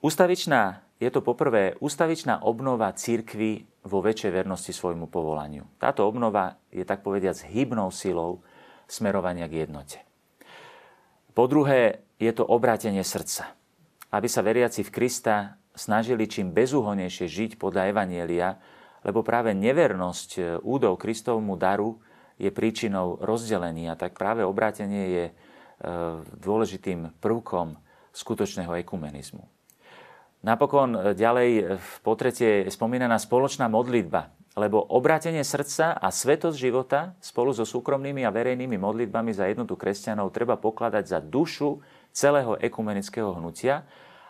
Ustavičná 0.00 0.85
je 0.96 1.10
to 1.12 1.20
poprvé 1.20 1.76
ustavičná 1.76 2.40
obnova 2.40 2.88
církvy 2.96 3.68
vo 3.84 4.00
väčšej 4.00 4.32
vernosti 4.32 4.72
svojmu 4.72 5.12
povolaniu. 5.12 5.68
Táto 5.76 6.08
obnova 6.08 6.56
je 6.72 6.82
tak 6.88 7.04
povediac 7.04 7.36
hybnou 7.52 7.92
silou 7.92 8.40
smerovania 8.88 9.44
k 9.44 9.68
jednote. 9.68 10.00
Po 11.36 11.44
druhé, 11.44 12.00
je 12.16 12.32
to 12.32 12.48
obrátenie 12.48 13.04
srdca. 13.04 13.52
Aby 14.08 14.24
sa 14.24 14.40
veriaci 14.40 14.80
v 14.80 14.94
Krista 14.94 15.60
snažili 15.76 16.24
čím 16.24 16.56
bezúhonejšie 16.56 17.28
žiť 17.28 17.50
podľa 17.60 17.92
Evanielia, 17.92 18.56
lebo 19.04 19.20
práve 19.20 19.52
nevernosť 19.52 20.64
údov 20.64 20.96
Kristovmu 20.96 21.60
daru 21.60 22.00
je 22.40 22.48
príčinou 22.48 23.20
rozdelenia, 23.20 24.00
tak 24.00 24.16
práve 24.16 24.44
obrátenie 24.44 25.04
je 25.08 25.24
e, 25.28 25.32
dôležitým 26.40 27.20
prvkom 27.20 27.76
skutočného 28.12 28.76
ekumenizmu. 28.80 29.55
Napokon 30.46 30.94
e, 30.94 30.98
ďalej 31.18 31.50
e, 31.58 31.62
po 32.06 32.14
tretie 32.14 32.62
je 32.62 32.70
spomínaná 32.70 33.18
spoločná 33.18 33.66
modlitba, 33.66 34.30
lebo 34.54 34.78
obrátenie 34.78 35.42
srdca 35.42 35.98
a 35.98 36.08
svetosť 36.14 36.54
života 36.54 37.18
spolu 37.18 37.50
so 37.50 37.66
súkromnými 37.66 38.22
a 38.22 38.30
verejnými 38.30 38.78
modlitbami 38.78 39.34
za 39.34 39.50
jednotu 39.50 39.74
kresťanov 39.74 40.30
treba 40.30 40.54
pokladať 40.54 41.04
za 41.04 41.18
dušu 41.18 41.82
celého 42.14 42.54
ekumenického 42.62 43.34
hnutia 43.34 43.82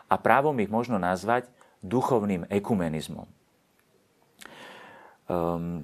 a 0.09 0.17
právom 0.17 0.57
ich 0.57 0.73
možno 0.73 0.97
nazvať 0.97 1.53
duchovným 1.85 2.49
ekumenizmom. 2.49 3.29
Um, 5.27 5.83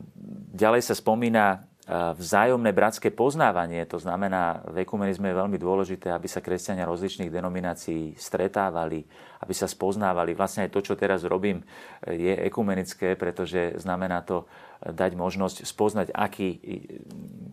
ďalej 0.55 0.81
sa 0.87 0.95
spomína 0.97 1.67
vzájomné 1.91 2.71
bratské 2.71 3.11
poznávanie, 3.11 3.83
to 3.83 3.99
znamená, 3.99 4.63
v 4.71 4.87
ekumenizme 4.87 5.27
je 5.27 5.39
veľmi 5.43 5.57
dôležité, 5.59 6.15
aby 6.15 6.31
sa 6.31 6.39
kresťania 6.39 6.87
rozličných 6.87 7.27
denominácií 7.27 8.15
stretávali, 8.15 9.03
aby 9.43 9.51
sa 9.51 9.67
spoznávali. 9.67 10.31
Vlastne 10.31 10.63
aj 10.63 10.71
to, 10.71 10.79
čo 10.79 10.95
teraz 10.95 11.27
robím, 11.27 11.59
je 12.07 12.39
ekumenické, 12.39 13.19
pretože 13.19 13.75
znamená 13.83 14.23
to 14.23 14.47
dať 14.79 15.11
možnosť 15.15 15.67
spoznať, 15.67 16.07
aký, 16.15 16.59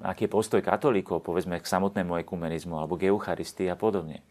aký 0.06 0.26
je 0.26 0.34
postoj 0.34 0.62
katolíkov, 0.62 1.26
povedzme, 1.26 1.58
k 1.58 1.66
samotnému 1.66 2.14
ekumenizmu 2.22 2.78
alebo 2.78 2.94
k 2.94 3.10
Eucharistii 3.10 3.66
a 3.66 3.74
podobne. 3.74 4.22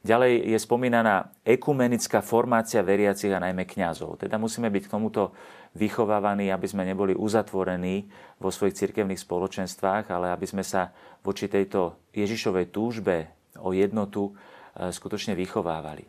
Ďalej 0.00 0.56
je 0.56 0.58
spomínaná 0.58 1.28
ekumenická 1.44 2.24
formácia 2.24 2.80
veriacich 2.80 3.28
a 3.36 3.42
najmä 3.42 3.68
kňazov. 3.68 4.16
Teda 4.16 4.40
musíme 4.40 4.72
byť 4.72 4.88
k 4.88 4.92
tomuto 4.96 5.36
vychovávaní, 5.76 6.48
aby 6.48 6.64
sme 6.64 6.88
neboli 6.88 7.12
uzatvorení 7.12 8.08
vo 8.40 8.48
svojich 8.48 8.80
cirkevných 8.80 9.20
spoločenstvách, 9.20 10.08
ale 10.08 10.32
aby 10.32 10.46
sme 10.48 10.64
sa 10.64 10.88
voči 11.20 11.52
tejto 11.52 12.08
Ježišovej 12.16 12.72
túžbe 12.72 13.28
o 13.60 13.76
jednotu 13.76 14.32
e, 14.32 14.88
skutočne 14.88 15.36
vychovávali. 15.36 16.08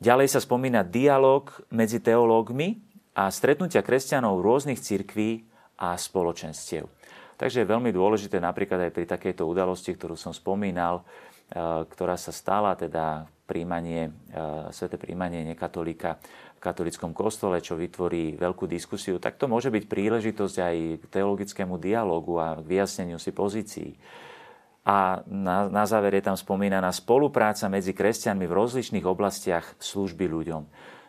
Ďalej 0.00 0.32
sa 0.32 0.40
spomína 0.40 0.80
dialog 0.80 1.52
medzi 1.68 2.00
teológmi 2.00 2.80
a 3.12 3.28
stretnutia 3.28 3.84
kresťanov 3.84 4.40
rôznych 4.40 4.80
cirkví 4.80 5.44
a 5.76 5.92
spoločenstiev. 5.92 6.88
Takže 7.38 7.62
je 7.62 7.70
veľmi 7.70 7.94
dôležité 7.94 8.42
napríklad 8.42 8.90
aj 8.90 8.92
pri 8.94 9.06
takejto 9.06 9.46
udalosti, 9.46 9.94
ktorú 9.94 10.18
som 10.18 10.34
spomínal, 10.34 11.06
ktorá 11.54 12.16
sa 12.20 12.32
stala, 12.32 12.76
teda 12.76 13.24
príjmanie, 13.48 14.12
e, 14.28 14.70
sveté 14.76 15.00
príjmanie 15.00 15.40
nekatolíka 15.48 16.20
v 16.56 16.60
katolickom 16.60 17.16
kostole, 17.16 17.64
čo 17.64 17.80
vytvorí 17.80 18.36
veľkú 18.36 18.68
diskusiu, 18.68 19.16
tak 19.16 19.40
to 19.40 19.48
môže 19.48 19.72
byť 19.72 19.88
príležitosť 19.88 20.56
aj 20.60 20.76
k 21.00 21.04
teologickému 21.08 21.80
dialogu 21.80 22.36
a 22.36 22.60
k 22.60 22.68
vyjasneniu 22.68 23.16
si 23.16 23.32
pozícií. 23.32 23.96
A 24.84 25.24
na, 25.24 25.68
na 25.68 25.84
záver 25.88 26.20
je 26.20 26.28
tam 26.28 26.36
spomínaná 26.36 26.92
spolupráca 26.92 27.68
medzi 27.72 27.96
kresťanmi 27.96 28.44
v 28.44 28.56
rozličných 28.56 29.04
oblastiach 29.08 29.76
služby 29.80 30.28
ľuďom. 30.28 30.62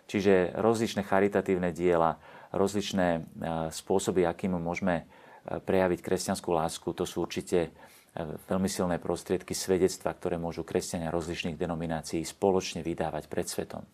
Čiže 0.09 0.55
rozličné 0.57 1.03
charitatívne 1.03 1.75
diela, 1.75 2.15
rozličné 2.55 3.07
e, 3.19 3.21
spôsoby, 3.75 4.23
akým 4.23 4.55
môžeme 4.55 5.03
prejaviť 5.49 5.99
kresťanskú 6.03 6.49
lásku, 6.53 6.87
to 6.93 7.09
sú 7.09 7.25
určite 7.25 7.73
veľmi 8.17 8.69
silné 8.69 8.97
prostriedky 8.97 9.53
svedectva, 9.53 10.15
ktoré 10.15 10.41
môžu 10.41 10.65
kresťania 10.65 11.13
rozličných 11.13 11.59
denominácií 11.59 12.25
spoločne 12.25 12.81
vydávať 12.81 13.29
pred 13.29 13.45
svetom. 13.45 13.85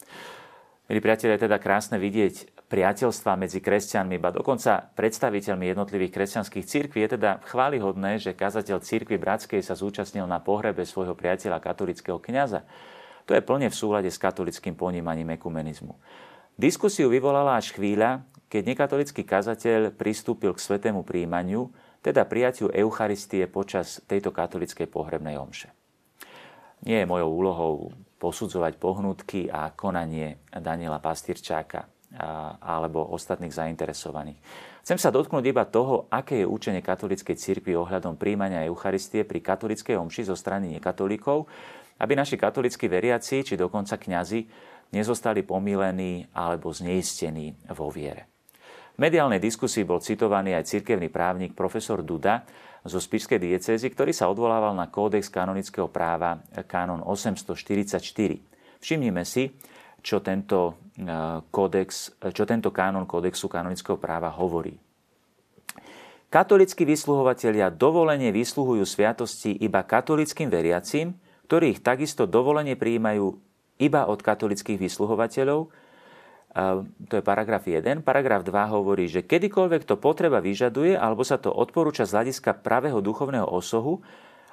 Milí 0.85 1.01
priatelia, 1.01 1.41
je 1.41 1.49
teda 1.49 1.57
krásne 1.57 1.97
vidieť 1.97 2.69
priateľstva 2.69 3.33
medzi 3.41 3.57
kresťanmi, 3.57 4.21
ba 4.21 4.29
dokonca 4.29 4.93
predstaviteľmi 4.93 5.65
jednotlivých 5.73 6.13
kresťanských 6.13 6.65
církví. 6.65 7.01
Je 7.01 7.17
teda 7.17 7.41
chválihodné, 7.41 8.21
že 8.21 8.37
kazateľ 8.37 8.85
církvy 8.85 9.17
bratskej 9.17 9.65
sa 9.65 9.73
zúčastnil 9.73 10.29
na 10.29 10.37
pohrebe 10.37 10.85
svojho 10.85 11.17
priateľa 11.17 11.57
katolického 11.57 12.21
kňaza. 12.21 12.61
To 13.25 13.33
je 13.33 13.41
plne 13.41 13.73
v 13.73 13.75
súlade 13.77 14.09
s 14.13 14.21
katolickým 14.21 14.77
ponímaním 14.77 15.33
ekumenizmu. 15.33 15.97
Diskusiu 16.53 17.09
vyvolala 17.09 17.57
až 17.57 17.73
chvíľa, 17.73 18.21
keď 18.45 18.61
nekatolický 18.69 19.25
kazateľ 19.25 19.89
pristúpil 19.97 20.53
k 20.53 20.61
svetému 20.61 21.01
príjmaniu 21.01 21.73
teda 22.05 22.21
prijatiu 22.29 22.69
Eucharistie 22.69 23.49
počas 23.49 23.97
tejto 24.05 24.29
katolickej 24.29 24.85
pohrebnej 24.85 25.41
omše. 25.41 25.73
Nie 26.85 27.01
je 27.01 27.09
mojou 27.09 27.29
úlohou 27.33 27.73
posudzovať 28.21 28.77
pohnutky 28.77 29.49
a 29.49 29.73
konanie 29.73 30.37
Daniela 30.53 31.01
Pastýrčáka 31.01 31.89
alebo 32.61 33.01
ostatných 33.09 33.49
zainteresovaných. 33.49 34.37
Chcem 34.85 35.01
sa 35.01 35.09
dotknúť 35.09 35.49
iba 35.49 35.65
toho, 35.65 36.05
aké 36.13 36.45
je 36.45 36.47
učenie 36.47 36.85
katolíckej 36.85 37.33
cirkvi 37.33 37.73
ohľadom 37.73 38.21
príjmania 38.21 38.69
Eucharistie 38.69 39.25
pri 39.25 39.41
katolickej 39.41 39.97
omši 39.97 40.29
zo 40.29 40.37
strany 40.37 40.77
nekatolíkov, 40.77 41.49
aby 41.97 42.13
naši 42.13 42.37
katolíckí 42.37 42.85
veriaci 42.85 43.41
či 43.41 43.57
dokonca 43.57 43.97
kňazi 43.97 44.45
nezostali 44.93 45.41
pomílení 45.41 46.29
alebo 46.37 46.69
zneistení 46.69 47.57
vo 47.73 47.89
viere. 47.89 48.34
V 48.95 49.03
mediálnej 49.03 49.43
diskusii 49.43 49.83
bol 49.83 49.99
citovaný 49.99 50.55
aj 50.55 50.71
cirkevný 50.71 51.11
právnik 51.11 51.51
profesor 51.51 51.99
Duda 51.99 52.47
zo 52.87 52.95
Spišskej 52.95 53.43
diecézy, 53.43 53.91
ktorý 53.91 54.15
sa 54.15 54.31
odvolával 54.31 54.71
na 54.71 54.87
kódex 54.87 55.27
kanonického 55.27 55.91
práva 55.91 56.39
kanon 56.63 57.03
844. 57.03 57.99
Všimnime 58.79 59.27
si, 59.27 59.51
čo 59.99 60.23
tento, 60.23 60.79
e, 60.95 61.11
kódex, 61.51 62.15
čo 62.31 62.43
tento 62.47 62.71
kánon 62.71 63.03
kódexu 63.03 63.51
kanonického 63.51 63.99
práva 63.99 64.31
hovorí. 64.31 64.79
Katolickí 66.31 66.87
vysluhovatelia 66.87 67.73
dovolenie 67.73 68.31
vysluhujú 68.31 68.87
sviatosti 68.87 69.59
iba 69.59 69.83
katolickým 69.83 70.47
veriacim, 70.47 71.19
ktorých 71.51 71.83
takisto 71.83 72.23
dovolenie 72.23 72.79
prijímajú 72.79 73.33
iba 73.81 74.07
od 74.07 74.23
katolických 74.23 74.79
vysluhovateľov, 74.79 75.67
to 77.11 77.13
je 77.19 77.23
paragraf 77.23 77.67
1. 77.67 77.99
Paragraf 77.99 78.47
2 78.47 78.55
hovorí, 78.71 79.11
že 79.11 79.27
kedykoľvek 79.27 79.83
to 79.83 79.99
potreba 79.99 80.39
vyžaduje 80.39 80.95
alebo 80.95 81.27
sa 81.27 81.35
to 81.35 81.51
odporúča 81.51 82.07
z 82.07 82.15
hľadiska 82.15 82.63
pravého 82.63 83.03
duchovného 83.03 83.43
osohu 83.43 83.99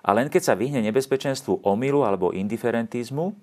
a 0.02 0.10
len 0.10 0.26
keď 0.26 0.42
sa 0.42 0.58
vyhne 0.58 0.82
nebezpečenstvu 0.82 1.62
omylu 1.62 2.02
alebo 2.02 2.34
indiferentizmu, 2.34 3.38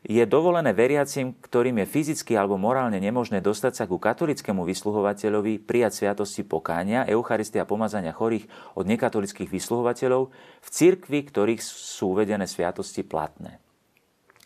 je 0.00 0.24
dovolené 0.24 0.72
veriacim, 0.72 1.36
ktorým 1.36 1.84
je 1.84 1.86
fyzicky 1.86 2.32
alebo 2.32 2.56
morálne 2.56 2.96
nemožné 2.96 3.44
dostať 3.44 3.72
sa 3.76 3.84
ku 3.84 4.00
katolickému 4.00 4.64
vysluhovateľovi, 4.64 5.60
prijať 5.60 6.02
sviatosti 6.02 6.40
pokánia, 6.40 7.04
eucharistia 7.04 7.62
a 7.62 7.68
pomazania 7.68 8.16
chorých 8.16 8.48
od 8.80 8.88
nekatolických 8.88 9.52
vysluhovateľov 9.52 10.32
v 10.64 10.68
cirkvi, 10.72 11.20
ktorých 11.28 11.60
sú 11.60 12.16
uvedené 12.16 12.48
sviatosti 12.48 13.04
platné. 13.04 13.60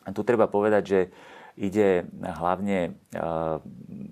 A 0.05 0.11
tu 0.11 0.27
treba 0.27 0.51
povedať, 0.51 0.83
že 0.83 1.01
ide 1.55 2.07
hlavne 2.19 2.79
e, 2.87 2.91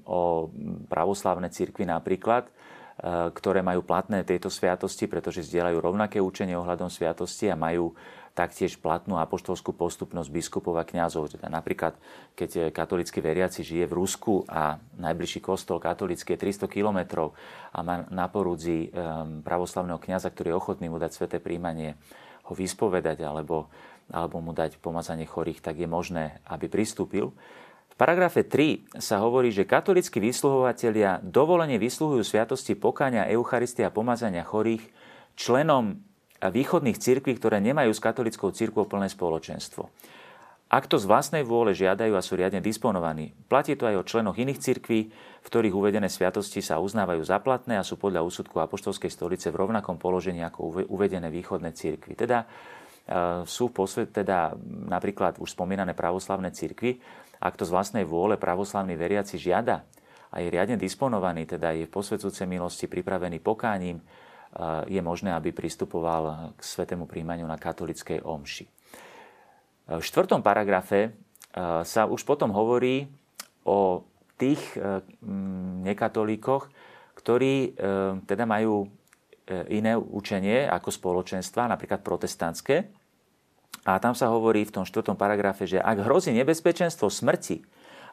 o 0.07 0.51
pravoslavné 0.87 1.51
cirkvy 1.51 1.87
napríklad, 1.87 2.47
e, 2.47 2.53
ktoré 3.35 3.67
majú 3.67 3.83
platné 3.83 4.23
tejto 4.23 4.47
sviatosti, 4.47 5.11
pretože 5.11 5.47
zdieľajú 5.47 5.79
rovnaké 5.83 6.23
učenie 6.23 6.55
ohľadom 6.55 6.87
sviatosti 6.87 7.51
a 7.51 7.59
majú 7.59 7.95
taktiež 8.33 8.81
platnú 8.81 9.21
apoštolskú 9.21 9.77
postupnosť 9.77 10.33
biskupov 10.33 10.81
a 10.81 10.89
kňazov. 10.89 11.37
Teda 11.37 11.53
napríklad, 11.53 11.93
keď 12.33 12.73
katolický 12.73 13.21
veriaci 13.21 13.61
žije 13.61 13.85
v 13.85 13.97
Rusku 13.97 14.49
a 14.49 14.81
najbližší 14.97 15.45
kostol 15.45 15.77
katolický 15.77 16.35
je 16.35 16.65
300 16.65 16.65
kilometrov 16.73 17.37
a 17.77 17.85
má 17.85 18.09
na 18.09 18.33
porúdzi 18.33 18.89
um, 18.89 19.45
pravoslavného 19.45 20.01
kňaza, 20.01 20.33
ktorý 20.33 20.57
je 20.57 20.59
ochotný 20.59 20.89
mu 20.89 20.97
dať 20.97 21.13
sveté 21.13 21.37
príjmanie, 21.45 22.01
ho 22.47 22.53
vyspovedať 22.53 23.23
alebo, 23.23 23.71
alebo 24.11 24.43
mu 24.43 24.53
dať 24.57 24.79
pomazanie 24.83 25.27
chorých, 25.29 25.63
tak 25.63 25.79
je 25.79 25.89
možné, 25.89 26.43
aby 26.51 26.67
pristúpil. 26.67 27.31
V 27.93 27.95
paragrafe 28.01 28.43
3 28.43 28.99
sa 28.99 29.21
hovorí, 29.21 29.53
že 29.53 29.69
katolickí 29.69 30.17
vysluhovatelia 30.17 31.21
dovolenie 31.21 31.77
vysluhujú 31.77 32.25
sviatosti 32.25 32.73
pokania, 32.73 33.29
Eucharistia 33.29 33.93
a 33.93 33.95
pomazania 33.95 34.43
chorých 34.43 34.83
členom 35.37 36.01
východných 36.43 36.99
cirkví, 36.99 37.39
ktoré 37.39 37.63
nemajú 37.63 37.95
s 37.95 38.03
katolickou 38.03 38.51
cirkvou 38.51 38.89
plné 38.89 39.07
spoločenstvo. 39.13 39.87
Ak 40.73 40.89
to 40.89 40.97
z 40.97 41.05
vlastnej 41.05 41.45
vôle 41.45 41.77
žiadajú 41.77 42.17
a 42.17 42.25
sú 42.25 42.33
riadne 42.33 42.65
disponovaní, 42.65 43.37
platí 43.53 43.77
to 43.77 43.85
aj 43.85 43.97
o 44.01 44.07
členoch 44.09 44.41
iných 44.41 44.57
cirkví, 44.57 45.01
v 45.13 45.45
ktorých 45.45 45.77
uvedené 45.77 46.09
sviatosti 46.09 46.65
sa 46.65 46.81
uznávajú 46.81 47.21
za 47.21 47.45
platné 47.45 47.77
a 47.77 47.85
sú 47.85 48.01
podľa 48.01 48.25
úsudku 48.25 48.57
Apoštolskej 48.57 49.13
stolice 49.13 49.53
v 49.53 49.61
rovnakom 49.61 50.01
položení 50.01 50.41
ako 50.41 50.89
uvedené 50.89 51.29
východné 51.29 51.77
cirkvy. 51.77 52.17
Teda 52.17 52.49
e, 52.49 53.45
sú 53.45 53.69
posvet, 53.69 54.17
teda 54.17 54.57
napríklad 54.89 55.37
už 55.45 55.53
spomínané 55.53 55.93
pravoslavné 55.93 56.57
cirkvy, 56.57 56.97
ak 57.37 57.61
to 57.61 57.69
z 57.69 57.75
vlastnej 57.77 58.09
vôle 58.09 58.41
pravoslavný 58.41 58.97
veriaci 58.97 59.37
žiada 59.37 59.85
a 60.33 60.41
je 60.41 60.49
riadne 60.49 60.81
disponovaný, 60.81 61.45
teda 61.45 61.77
je 61.77 61.85
v 61.85 61.93
posvedzujúcej 61.93 62.49
milosti 62.49 62.89
pripravený 62.89 63.45
pokáním, 63.45 64.01
je 64.89 65.01
možné, 65.01 65.33
aby 65.33 65.53
pristupoval 65.53 66.57
k 66.57 66.61
svetému 66.61 67.09
príjmaniu 67.09 67.45
na 67.49 67.57
katolickej 67.57 68.25
omši. 68.25 68.82
V 69.91 70.03
štvrtom 70.03 70.41
paragrafe 70.47 71.01
e, 71.07 71.11
sa 71.83 72.07
už 72.07 72.23
potom 72.23 72.55
hovorí 72.55 73.11
o 73.67 74.07
tých 74.39 74.63
e, 74.79 75.03
nekatolíkoch, 75.83 76.71
ktorí 77.19 77.55
e, 77.55 77.69
teda 78.27 78.47
majú 78.47 78.87
iné 79.69 79.99
učenie 79.99 80.71
ako 80.71 80.89
spoločenstva, 80.95 81.67
napríklad 81.67 82.01
protestantské. 82.01 82.89
A 83.83 83.99
tam 83.99 84.15
sa 84.15 84.31
hovorí 84.31 84.63
v 84.63 84.71
tom 84.71 84.87
štvrtom 84.87 85.19
paragrafe, 85.19 85.67
že 85.67 85.83
ak 85.83 86.07
hrozí 86.07 86.31
nebezpečenstvo 86.31 87.11
smrti, 87.11 87.61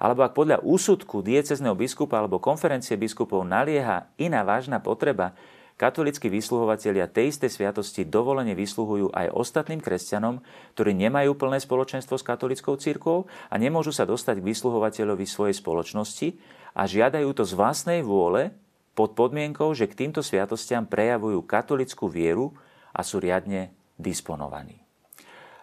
alebo 0.01 0.25
ak 0.25 0.33
podľa 0.33 0.57
úsudku 0.65 1.21
diecezneho 1.21 1.77
biskupa 1.77 2.17
alebo 2.17 2.41
konferencie 2.41 2.97
biskupov 2.97 3.45
nalieha 3.45 4.09
iná 4.17 4.41
vážna 4.41 4.81
potreba, 4.81 5.37
Katolíckí 5.79 6.27
vysluhovatelia 6.27 7.07
tej 7.07 7.31
istej 7.31 7.55
sviatosti 7.55 8.03
dovolene 8.03 8.51
vysluhujú 8.51 9.15
aj 9.15 9.31
ostatným 9.31 9.79
kresťanom, 9.79 10.43
ktorí 10.75 10.91
nemajú 10.91 11.39
plné 11.39 11.63
spoločenstvo 11.63 12.19
s 12.19 12.27
katolickou 12.27 12.75
církvou 12.75 13.31
a 13.47 13.55
nemôžu 13.55 13.95
sa 13.95 14.03
dostať 14.03 14.43
k 14.43 14.47
vysluhovateľovi 14.51 15.23
svojej 15.23 15.55
spoločnosti 15.55 16.35
a 16.75 16.83
žiadajú 16.83 17.31
to 17.31 17.47
z 17.47 17.55
vlastnej 17.55 18.03
vôle 18.03 18.51
pod 18.91 19.15
podmienkou, 19.15 19.71
že 19.71 19.87
k 19.87 19.95
týmto 19.95 20.19
sviatostiam 20.19 20.83
prejavujú 20.83 21.47
katolickú 21.47 22.11
vieru 22.11 22.51
a 22.91 22.99
sú 22.99 23.23
riadne 23.23 23.71
disponovaní. 23.95 24.83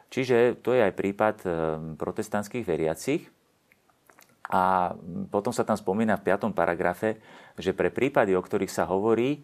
Čiže 0.09 0.65
to 0.65 0.73
je 0.73 0.81
aj 0.81 0.97
prípad 0.97 1.37
eh, 1.45 1.53
protestantských 2.01 2.65
veriacich. 2.65 3.29
A 4.49 4.95
potom 5.29 5.53
sa 5.53 5.67
tam 5.67 5.77
spomína 5.77 6.17
v 6.17 6.25
5. 6.25 6.57
paragrafe, 6.57 7.21
že 7.59 7.77
pre 7.77 7.93
prípady, 7.93 8.33
o 8.33 8.41
ktorých 8.41 8.71
sa 8.71 8.87
hovorí, 8.87 9.43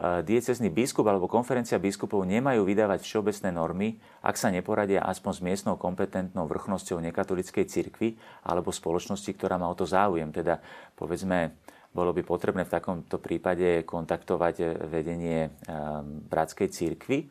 diecezný 0.00 0.72
biskup 0.72 1.04
alebo 1.04 1.28
konferencia 1.28 1.76
biskupov 1.76 2.24
nemajú 2.24 2.64
vydávať 2.64 3.04
všeobecné 3.04 3.48
normy, 3.52 3.88
ak 4.24 4.40
sa 4.40 4.48
neporadia 4.48 5.04
aspoň 5.04 5.32
s 5.36 5.40
miestnou 5.44 5.76
kompetentnou 5.76 6.48
vrchnosťou 6.48 6.98
nekatolickej 7.04 7.64
cirkvi 7.68 8.16
alebo 8.42 8.72
spoločnosti, 8.72 9.28
ktorá 9.36 9.60
má 9.60 9.68
o 9.68 9.76
to 9.76 9.84
záujem. 9.84 10.32
Teda 10.32 10.58
povedzme, 10.96 11.54
bolo 11.92 12.16
by 12.16 12.24
potrebné 12.24 12.64
v 12.64 12.72
takomto 12.72 13.20
prípade 13.20 13.84
kontaktovať 13.84 14.88
vedenie 14.88 15.52
ehm, 15.68 16.24
bratskej 16.24 16.72
cirkvi, 16.72 17.28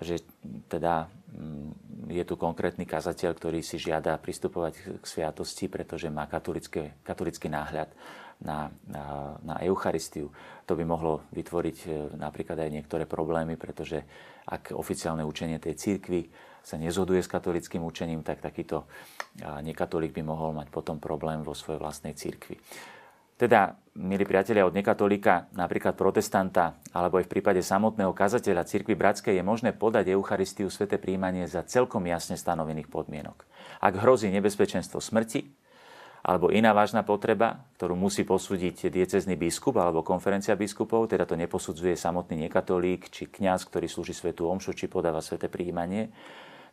že 0.00 0.24
teda 0.72 1.04
mm, 1.36 2.08
je 2.08 2.24
tu 2.24 2.34
konkrétny 2.40 2.88
kazateľ, 2.88 3.36
ktorý 3.36 3.60
si 3.60 3.76
žiada 3.76 4.16
pristupovať 4.16 4.98
k 4.98 5.04
sviatosti, 5.04 5.68
pretože 5.68 6.08
má 6.08 6.24
katolický 6.26 7.48
náhľad 7.52 7.92
na, 8.40 8.72
na, 8.88 9.36
na 9.44 9.54
Eucharistiu. 9.64 10.32
To 10.64 10.72
by 10.76 10.84
mohlo 10.84 11.28
vytvoriť 11.32 11.76
e, 11.84 11.88
napríklad 12.16 12.56
aj 12.56 12.70
niektoré 12.70 13.04
problémy, 13.04 13.60
pretože 13.60 14.02
ak 14.48 14.72
oficiálne 14.74 15.22
učenie 15.22 15.60
tej 15.60 15.76
církvy 15.76 16.26
sa 16.60 16.76
nezhoduje 16.76 17.24
s 17.24 17.30
katolickým 17.30 17.80
učením, 17.80 18.20
tak 18.20 18.44
takýto 18.44 18.84
nekatolík 19.40 20.12
by 20.12 20.22
mohol 20.24 20.52
mať 20.52 20.68
potom 20.68 21.00
problém 21.00 21.40
vo 21.40 21.56
svojej 21.56 21.80
vlastnej 21.80 22.12
církvi. 22.12 22.60
Teda, 23.40 23.72
milí 23.96 24.28
priatelia, 24.28 24.68
od 24.68 24.76
nekatolíka, 24.76 25.48
napríklad 25.56 25.96
protestanta, 25.96 26.76
alebo 26.92 27.16
aj 27.16 27.24
v 27.24 27.32
prípade 27.40 27.64
samotného 27.64 28.12
kazateľa 28.12 28.68
cirkvi 28.68 28.92
bratskej 28.92 29.40
je 29.40 29.40
možné 29.40 29.72
podať 29.72 30.12
Eucharistiu 30.12 30.68
sveté 30.68 31.00
príjmanie 31.00 31.48
za 31.48 31.64
celkom 31.64 32.04
jasne 32.04 32.36
stanovených 32.36 32.92
podmienok. 32.92 33.48
Ak 33.80 33.96
hrozí 33.96 34.28
nebezpečenstvo 34.28 35.00
smrti, 35.00 35.48
alebo 36.20 36.52
iná 36.52 36.76
vážna 36.76 37.00
potreba, 37.00 37.64
ktorú 37.80 37.96
musí 37.96 38.28
posúdiť 38.28 38.92
diecezný 38.92 39.40
biskup 39.40 39.80
alebo 39.80 40.04
konferencia 40.04 40.52
biskupov, 40.52 41.08
teda 41.08 41.24
to 41.24 41.36
neposudzuje 41.36 41.96
samotný 41.96 42.48
nekatolík 42.48 43.08
či 43.08 43.28
kňaz, 43.32 43.64
ktorý 43.68 43.88
slúži 43.88 44.12
svetú 44.12 44.44
omšu 44.48 44.76
či 44.76 44.86
podáva 44.86 45.24
sveté 45.24 45.48
príjmanie. 45.48 46.12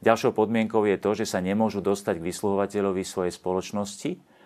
Ďalšou 0.04 0.36
podmienkou 0.36 0.86
je 0.86 0.98
to, 1.00 1.12
že 1.18 1.26
sa 1.26 1.40
nemôžu 1.42 1.82
dostať 1.82 2.22
k 2.22 2.28
vysluhovateľovi 2.30 3.02
svojej 3.02 3.34
spoločnosti, 3.34 4.37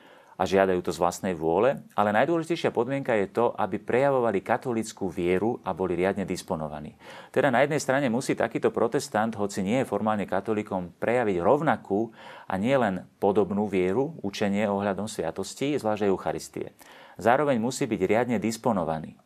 a 0.41 0.49
žiadajú 0.49 0.81
to 0.81 0.89
z 0.89 0.97
vlastnej 0.97 1.37
vôle, 1.37 1.77
ale 1.93 2.09
najdôležitejšia 2.17 2.73
podmienka 2.73 3.13
je 3.13 3.29
to, 3.29 3.53
aby 3.53 3.77
prejavovali 3.77 4.41
katolickú 4.41 5.05
vieru 5.05 5.61
a 5.61 5.69
boli 5.69 5.93
riadne 5.93 6.25
disponovaní. 6.25 6.97
Teda 7.29 7.53
na 7.53 7.61
jednej 7.61 7.77
strane 7.77 8.09
musí 8.09 8.33
takýto 8.33 8.73
protestant, 8.73 9.37
hoci 9.37 9.61
nie 9.61 9.85
je 9.85 9.89
formálne 9.89 10.25
katolíkom, 10.25 10.97
prejaviť 10.97 11.37
rovnakú 11.45 12.09
a 12.49 12.57
nielen 12.57 13.05
podobnú 13.21 13.69
vieru, 13.69 14.17
učenie 14.25 14.65
ohľadom 14.65 15.05
sviatosti, 15.05 15.77
zvlášť 15.77 16.09
Eucharistie. 16.09 16.73
Zároveň 17.21 17.61
musí 17.61 17.85
byť 17.85 18.01
riadne 18.01 18.41
disponovaný. 18.41 19.21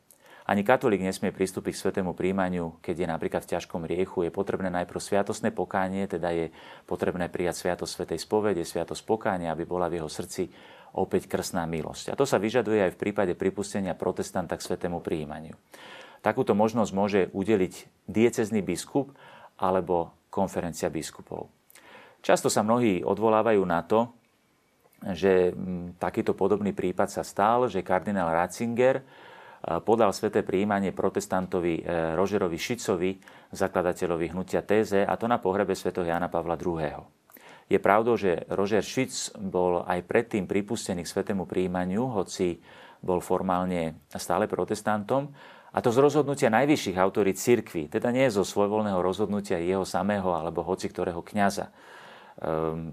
Ani 0.46 0.62
katolík 0.62 1.02
nesmie 1.02 1.34
pristúpiť 1.34 1.74
k 1.74 1.82
svetému 1.90 2.14
príjmaniu, 2.14 2.78
keď 2.86 2.96
je 3.02 3.08
napríklad 3.10 3.42
v 3.42 3.58
ťažkom 3.58 3.82
riechu. 3.82 4.30
Je 4.30 4.30
potrebné 4.30 4.70
najprv 4.70 5.02
sviatosné 5.02 5.50
pokánie, 5.50 6.06
teda 6.06 6.30
je 6.30 6.54
potrebné 6.86 7.34
prijať 7.34 7.66
sviatosť 7.66 7.90
svetej 7.90 8.20
spovede, 8.22 8.62
sviatosť 8.62 9.02
pokánia, 9.10 9.50
aby 9.50 9.66
bola 9.66 9.90
v 9.90 9.98
jeho 9.98 10.10
srdci 10.12 10.54
opäť 10.96 11.28
krstná 11.28 11.68
milosť. 11.68 12.16
A 12.16 12.18
to 12.18 12.24
sa 12.24 12.40
vyžaduje 12.40 12.88
aj 12.88 12.96
v 12.96 13.02
prípade 13.02 13.34
pripustenia 13.36 13.94
protestanta 13.94 14.56
k 14.56 14.66
svetému 14.66 15.04
príjmaniu. 15.04 15.54
Takúto 16.24 16.58
možnosť 16.58 16.92
môže 16.96 17.22
udeliť 17.36 18.08
diecezný 18.10 18.64
biskup 18.66 19.14
alebo 19.60 20.16
konferencia 20.32 20.90
biskupov. 20.90 21.52
Často 22.26 22.50
sa 22.50 22.66
mnohí 22.66 23.06
odvolávajú 23.06 23.62
na 23.62 23.86
to, 23.86 24.10
že 25.14 25.54
mm, 25.54 26.02
takýto 26.02 26.34
podobný 26.34 26.74
prípad 26.74 27.14
sa 27.14 27.22
stal, 27.22 27.70
že 27.70 27.86
kardinál 27.86 28.34
Ratzinger 28.34 28.98
e, 28.98 29.04
podal 29.86 30.10
sveté 30.10 30.42
príjmanie 30.42 30.90
protestantovi 30.90 31.86
e, 31.86 32.18
Rožerovi 32.18 32.58
Šicovi, 32.58 33.12
zakladateľovi 33.54 34.34
hnutia 34.34 34.66
Téze, 34.66 35.06
a 35.06 35.14
to 35.14 35.30
na 35.30 35.38
pohrebe 35.38 35.78
svätého 35.78 36.10
Jana 36.10 36.26
Pavla 36.26 36.58
II. 36.58 36.98
Je 37.66 37.82
pravdou, 37.82 38.14
že 38.14 38.46
Roger 38.54 38.86
Schütz 38.86 39.34
bol 39.38 39.82
aj 39.90 40.06
predtým 40.06 40.46
pripustený 40.46 41.02
k 41.02 41.12
svetému 41.12 41.50
príjmaniu, 41.50 42.14
hoci 42.14 42.62
bol 43.02 43.22
formálne 43.22 44.06
stále 44.14 44.46
protestantom, 44.46 45.34
a 45.76 45.84
to 45.84 45.92
z 45.92 46.00
rozhodnutia 46.00 46.48
najvyšších 46.56 46.96
autorít 46.96 47.36
cirkvy, 47.36 47.92
teda 47.92 48.08
nie 48.08 48.32
zo 48.32 48.48
svojvoľného 48.48 48.96
rozhodnutia 49.04 49.60
jeho 49.60 49.84
samého 49.84 50.32
alebo 50.32 50.64
hoci 50.64 50.88
ktorého 50.88 51.20
kňaza. 51.20 51.68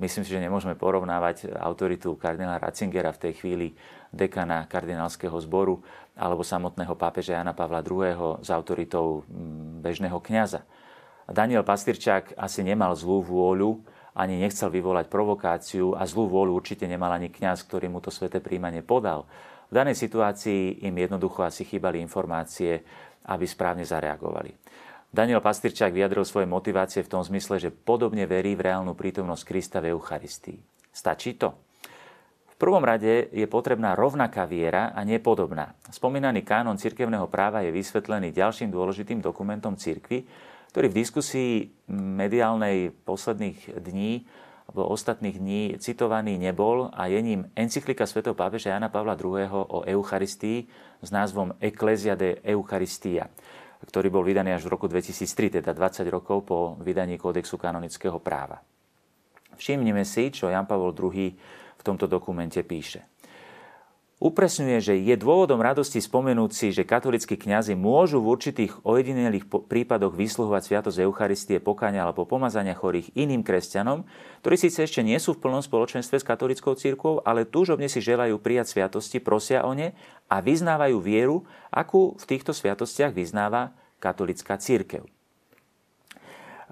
myslím 0.03 0.27
si, 0.27 0.35
že 0.35 0.43
nemôžeme 0.43 0.75
porovnávať 0.75 1.55
autoritu 1.63 2.19
kardinála 2.19 2.59
Ratzingera 2.59 3.15
v 3.15 3.23
tej 3.23 3.33
chvíli 3.39 3.67
dekana 4.11 4.67
kardinálskeho 4.67 5.39
zboru 5.47 5.79
alebo 6.19 6.43
samotného 6.43 6.99
pápeža 6.99 7.39
Jana 7.39 7.55
Pavla 7.55 7.87
II. 7.87 8.43
s 8.43 8.51
autoritou 8.51 9.23
mm, 9.31 9.79
bežného 9.79 10.19
kňaza. 10.19 10.67
Daniel 11.31 11.63
Pastyrčák 11.63 12.35
asi 12.35 12.67
nemal 12.67 12.99
zlú 12.99 13.23
vôľu, 13.23 13.79
ani 14.13 14.37
nechcel 14.37 14.69
vyvolať 14.69 15.09
provokáciu 15.09 15.97
a 15.97 16.05
zlú 16.05 16.29
vôľu 16.29 16.53
určite 16.53 16.85
nemal 16.85 17.13
ani 17.13 17.33
kňaz, 17.33 17.65
ktorý 17.65 17.89
mu 17.89 18.05
to 18.05 18.13
sveté 18.13 18.45
príjmanie 18.45 18.85
podal. 18.85 19.25
V 19.73 19.81
danej 19.81 19.97
situácii 19.97 20.85
im 20.85 20.95
jednoducho 21.01 21.41
asi 21.49 21.65
chýbali 21.65 21.97
informácie, 22.05 22.85
aby 23.25 23.45
správne 23.49 23.89
zareagovali. 23.89 24.53
Daniel 25.13 25.45
Pastyrčák 25.45 25.93
vyjadril 25.93 26.25
svoje 26.25 26.49
motivácie 26.49 27.05
v 27.05 27.13
tom 27.13 27.21
zmysle, 27.25 27.61
že 27.61 27.73
podobne 27.73 28.25
verí 28.25 28.57
v 28.57 28.69
reálnu 28.69 28.97
prítomnosť 28.97 29.45
Krista 29.45 29.79
v 29.81 29.93
Eucharistii. 29.93 30.61
Stačí 30.93 31.37
to? 31.37 31.53
V 32.53 32.55
prvom 32.57 32.85
rade 32.85 33.29
je 33.33 33.47
potrebná 33.49 33.93
rovnaká 33.93 34.49
viera 34.49 34.93
a 34.93 35.05
nepodobná. 35.05 35.77
Spomínaný 35.89 36.45
kánon 36.45 36.81
cirkevného 36.81 37.29
práva 37.29 37.61
je 37.65 37.75
vysvetlený 37.75 38.33
ďalším 38.33 38.73
dôležitým 38.73 39.21
dokumentom 39.21 39.77
cirkvy, 39.77 40.25
ktorý 40.73 40.89
v 40.89 40.99
diskusii 41.05 41.53
mediálnej 41.93 42.91
posledných 43.05 43.77
dní 43.79 44.25
alebo 44.73 44.89
ostatných 44.89 45.37
dní 45.37 45.63
citovaný 45.77 46.41
nebol 46.41 46.89
a 46.97 47.13
je 47.13 47.21
ním 47.21 47.41
encyklika 47.53 48.09
svätého 48.09 48.33
pápeža 48.33 48.73
Jana 48.73 48.89
Pavla 48.89 49.13
II. 49.15 49.53
o 49.53 49.85
Eucharistii 49.85 50.65
s 51.05 51.09
názvom 51.13 51.53
Ecclesia 51.61 52.17
de 52.17 52.41
Eucharistia 52.41 53.29
ktorý 53.83 54.15
bol 54.15 54.23
vydaný 54.23 54.55
až 54.55 54.71
v 54.71 54.79
roku 54.79 54.87
2003, 54.87 55.59
teda 55.59 55.75
20 55.75 56.07
rokov 56.07 56.47
po 56.47 56.59
vydaní 56.79 57.19
kódexu 57.19 57.59
kanonického 57.59 58.23
práva. 58.23 58.63
Všimnime 59.59 60.07
si, 60.07 60.31
čo 60.31 60.49
Jan 60.49 60.71
Pavol 60.71 60.95
II 60.95 61.35
v 61.79 61.83
tomto 61.83 62.07
dokumente 62.07 62.63
píše. 62.63 63.12
Upresňuje, 64.23 64.79
že 64.79 64.95
je 65.03 65.19
dôvodom 65.19 65.59
radosti 65.59 65.99
spomenúť 65.99 66.51
si, 66.55 66.71
že 66.71 66.87
katolickí 66.87 67.35
kňazi 67.35 67.75
môžu 67.75 68.23
v 68.23 68.31
určitých 68.31 68.79
ojedinelých 68.87 69.51
prípadoch 69.51 70.15
vysluhovať 70.15 70.63
sviatosť 70.63 71.03
Eucharistie, 71.03 71.59
pokania 71.59 72.07
alebo 72.07 72.23
pomazania 72.23 72.79
chorých 72.79 73.11
iným 73.19 73.43
kresťanom, 73.43 74.07
ktorí 74.47 74.55
síce 74.55 74.87
ešte 74.87 75.03
nie 75.03 75.19
sú 75.19 75.35
v 75.35 75.43
plnom 75.43 75.59
spoločenstve 75.59 76.23
s 76.23 76.29
katolickou 76.29 76.79
církvou, 76.79 77.27
ale 77.27 77.51
túžobne 77.51 77.91
si 77.91 77.99
želajú 77.99 78.39
prijať 78.39 78.79
sviatosti, 78.79 79.19
prosia 79.19 79.67
o 79.67 79.75
ne 79.75 79.91
a 80.31 80.39
vyznávajú 80.39 81.03
vieru, 81.03 81.43
akú 81.75 82.15
v 82.15 82.23
týchto 82.23 82.55
sviatostiach 82.55 83.11
vyznáva 83.11 83.75
katolická 83.99 84.55
církev. 84.55 85.03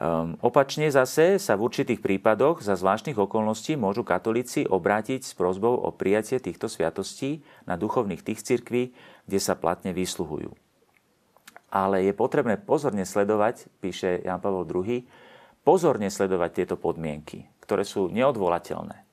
Um, 0.01 0.41
opačne 0.41 0.89
zase 0.89 1.37
sa 1.37 1.61
v 1.61 1.69
určitých 1.69 2.01
prípadoch 2.01 2.65
za 2.65 2.73
zvláštnych 2.73 3.21
okolností 3.21 3.77
môžu 3.77 4.01
katolíci 4.01 4.65
obrátiť 4.65 5.21
s 5.21 5.37
prozbou 5.37 5.77
o 5.77 5.93
prijatie 5.93 6.41
týchto 6.41 6.73
sviatostí 6.73 7.45
na 7.69 7.77
duchovných 7.77 8.25
tých 8.25 8.41
cirkví, 8.41 8.97
kde 9.29 9.39
sa 9.45 9.61
platne 9.61 9.93
vysluhujú. 9.93 10.57
Ale 11.69 12.01
je 12.09 12.17
potrebné 12.17 12.57
pozorne 12.57 13.05
sledovať, 13.05 13.69
píše 13.85 14.25
Jan 14.25 14.41
Pavel 14.41 14.65
II, 14.65 15.05
pozorne 15.69 16.09
sledovať 16.09 16.65
tieto 16.65 16.81
podmienky, 16.81 17.45
ktoré 17.61 17.85
sú 17.85 18.09
neodvolateľné. 18.09 19.05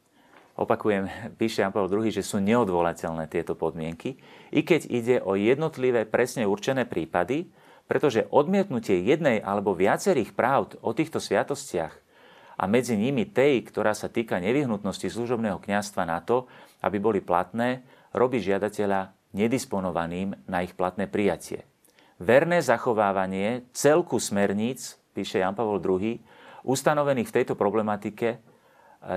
Opakujem, 0.55 1.11
píše 1.41 1.67
Jan 1.67 1.75
Pavel 1.75 1.99
II, 1.99 2.15
že 2.15 2.23
sú 2.23 2.39
neodvolateľné 2.39 3.27
tieto 3.27 3.59
podmienky, 3.59 4.15
i 4.55 4.63
keď 4.63 4.87
ide 4.87 5.15
o 5.19 5.35
jednotlivé 5.35 6.07
presne 6.07 6.47
určené 6.47 6.87
prípady, 6.87 7.51
pretože 7.87 8.27
odmietnutie 8.29 8.99
jednej 9.01 9.39
alebo 9.39 9.73
viacerých 9.73 10.35
pravd 10.35 10.79
o 10.83 10.91
týchto 10.91 11.23
sviatostiach 11.23 11.95
a 12.57 12.63
medzi 12.67 12.99
nimi 12.99 13.23
tej, 13.23 13.63
ktorá 13.63 13.95
sa 13.95 14.11
týka 14.11 14.37
nevyhnutnosti 14.43 15.07
služobného 15.07 15.57
kňazstva 15.63 16.03
na 16.03 16.19
to, 16.19 16.45
aby 16.83 16.99
boli 16.99 17.19
platné, 17.23 17.81
robí 18.11 18.43
žiadateľa 18.43 19.15
nedisponovaným 19.31 20.35
na 20.49 20.65
ich 20.65 20.73
platné 20.73 21.07
prijatie. 21.07 21.63
Verné 22.17 22.65
zachovávanie 22.65 23.69
celku 23.77 24.17
smerníc, 24.17 24.97
píše 25.13 25.37
Jan 25.37 25.53
Pavel 25.53 25.77
II, 25.77 26.17
ustanovených 26.65 27.29
v 27.29 27.35
tejto 27.41 27.53
problematike, 27.53 28.41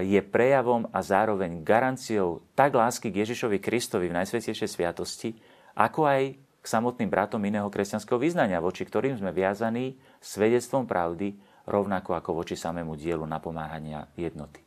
je 0.04 0.20
prejavom 0.20 0.84
a 0.92 1.00
zároveň 1.00 1.64
garanciou 1.64 2.44
tak 2.52 2.76
lásky 2.76 3.08
k 3.08 3.24
Ježišovi 3.24 3.58
Kristovi 3.58 4.12
v 4.12 4.16
Najsvetejšej 4.20 4.68
sviatosti, 4.68 5.32
ako 5.72 6.04
aj 6.04 6.22
k 6.60 6.66
samotným 6.68 7.08
bratom 7.08 7.40
iného 7.40 7.66
kresťanského 7.72 8.20
vyznania, 8.20 8.60
voči 8.60 8.84
ktorým 8.84 9.16
sme 9.16 9.32
viazaní 9.32 9.96
svedectvom 10.20 10.84
pravdy, 10.84 11.34
rovnako 11.64 12.16
ako 12.16 12.30
voči 12.44 12.56
samému 12.56 12.96
dielu 13.00 13.24
napomáhania 13.24 14.08
jednoty. 14.16 14.60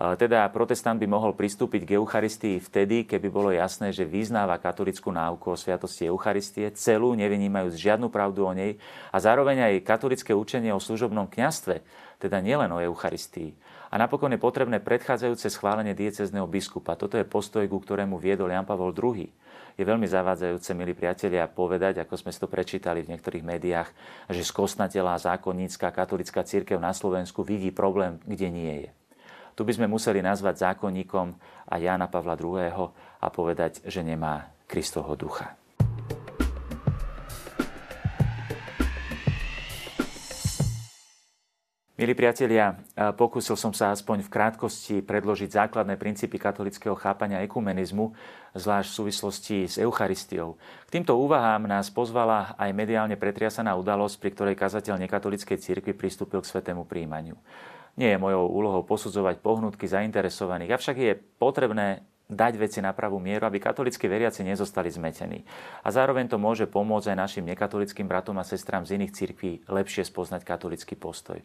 Teda 0.00 0.48
protestant 0.48 0.96
by 0.96 1.04
mohol 1.04 1.36
pristúpiť 1.36 1.84
k 1.84 2.00
Eucharistii 2.00 2.56
vtedy, 2.56 3.04
keby 3.04 3.28
bolo 3.28 3.52
jasné, 3.52 3.92
že 3.92 4.08
vyznáva 4.08 4.56
katolickú 4.56 5.12
náuku 5.12 5.52
o 5.52 5.60
sviatosti 5.60 6.08
Eucharistie, 6.08 6.72
celú, 6.72 7.12
nevynímajúc 7.12 7.76
žiadnu 7.76 8.08
pravdu 8.08 8.48
o 8.48 8.52
nej 8.56 8.80
a 9.12 9.20
zároveň 9.20 9.68
aj 9.68 9.84
katolické 9.84 10.32
učenie 10.32 10.72
o 10.72 10.80
služobnom 10.80 11.28
kňastve, 11.28 11.84
teda 12.16 12.40
nielen 12.40 12.72
o 12.72 12.80
Eucharistii. 12.80 13.52
A 13.92 14.00
napokon 14.00 14.32
je 14.32 14.40
potrebné 14.40 14.80
predchádzajúce 14.80 15.52
schválenie 15.52 15.92
diecezneho 15.92 16.48
biskupa. 16.48 16.96
Toto 16.96 17.20
je 17.20 17.28
postoj, 17.28 17.66
ku 17.68 17.76
ktorému 17.76 18.16
viedol 18.16 18.56
Jan 18.56 18.64
Pavol 18.64 18.96
II 18.96 19.28
je 19.80 19.88
veľmi 19.88 20.04
zavádzajúce, 20.04 20.76
milí 20.76 20.92
priatelia, 20.92 21.48
povedať, 21.48 22.04
ako 22.04 22.20
sme 22.20 22.30
si 22.30 22.38
to 22.38 22.52
prečítali 22.52 23.00
v 23.00 23.16
niektorých 23.16 23.40
médiách, 23.40 23.88
že 24.28 24.44
skosnatelá 24.44 25.16
zákonnícka 25.16 25.88
katolická 25.88 26.44
církev 26.44 26.76
na 26.76 26.92
Slovensku 26.92 27.40
vidí 27.40 27.72
problém, 27.72 28.20
kde 28.28 28.52
nie 28.52 28.74
je. 28.84 28.90
Tu 29.56 29.64
by 29.64 29.72
sme 29.76 29.92
museli 29.92 30.20
nazvať 30.20 30.72
zákonníkom 30.72 31.32
a 31.68 31.74
Jána 31.80 32.08
Pavla 32.08 32.36
II. 32.36 32.92
a 33.20 33.26
povedať, 33.32 33.84
že 33.88 34.04
nemá 34.04 34.52
Kristovho 34.68 35.16
ducha. 35.16 35.59
Milí 42.00 42.16
priatelia, 42.16 42.80
pokúsil 42.96 43.60
som 43.60 43.76
sa 43.76 43.92
aspoň 43.92 44.24
v 44.24 44.32
krátkosti 44.32 45.04
predložiť 45.04 45.52
základné 45.52 46.00
princípy 46.00 46.40
katolického 46.40 46.96
chápania 46.96 47.44
ekumenizmu, 47.44 48.16
zvlášť 48.56 48.88
v 48.88 48.96
súvislosti 49.04 49.56
s 49.68 49.76
Eucharistiou. 49.76 50.56
K 50.88 50.96
týmto 50.96 51.20
úvahám 51.20 51.68
nás 51.68 51.92
pozvala 51.92 52.56
aj 52.56 52.72
mediálne 52.72 53.20
pretriasaná 53.20 53.76
udalosť, 53.76 54.16
pri 54.16 54.30
ktorej 54.32 54.56
kazateľ 54.56 54.96
nekatolickej 54.96 55.60
cirkvi 55.60 55.92
pristúpil 55.92 56.40
k 56.40 56.48
svetému 56.48 56.88
príjmaniu. 56.88 57.36
Nie 58.00 58.16
je 58.16 58.22
mojou 58.24 58.48
úlohou 58.48 58.80
posudzovať 58.88 59.44
pohnutky 59.44 59.84
zainteresovaných, 59.84 60.80
avšak 60.80 60.96
je 60.96 61.12
potrebné 61.36 62.00
dať 62.30 62.54
veci 62.56 62.78
na 62.78 62.94
pravú 62.94 63.18
mieru, 63.18 63.44
aby 63.50 63.58
katolíckí 63.58 64.06
veriaci 64.06 64.46
nezostali 64.46 64.86
zmetení. 64.86 65.42
A 65.82 65.90
zároveň 65.90 66.30
to 66.30 66.38
môže 66.38 66.70
pomôcť 66.70 67.10
aj 67.10 67.18
našim 67.18 67.44
nekatolickým 67.50 68.06
bratom 68.06 68.38
a 68.38 68.46
sestrám 68.46 68.86
z 68.86 68.96
iných 68.96 69.12
cirkví 69.12 69.52
lepšie 69.66 70.06
spoznať 70.06 70.46
katolický 70.46 70.94
postoj. 70.94 71.42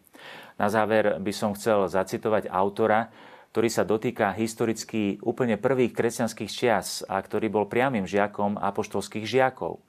Na 0.61 0.69
záver 0.69 1.17
by 1.17 1.33
som 1.33 1.57
chcel 1.57 1.89
zacitovať 1.89 2.47
autora, 2.53 3.09
ktorý 3.49 3.71
sa 3.71 3.87
dotýka 3.87 4.35
historicky 4.35 5.15
úplne 5.23 5.55
prvých 5.55 5.95
kresťanských 5.95 6.51
čias 6.51 7.07
a 7.07 7.15
ktorý 7.17 7.47
bol 7.47 7.65
priamým 7.71 8.03
žiakom 8.03 8.59
apoštolských 8.59 9.23
žiakov. 9.23 9.79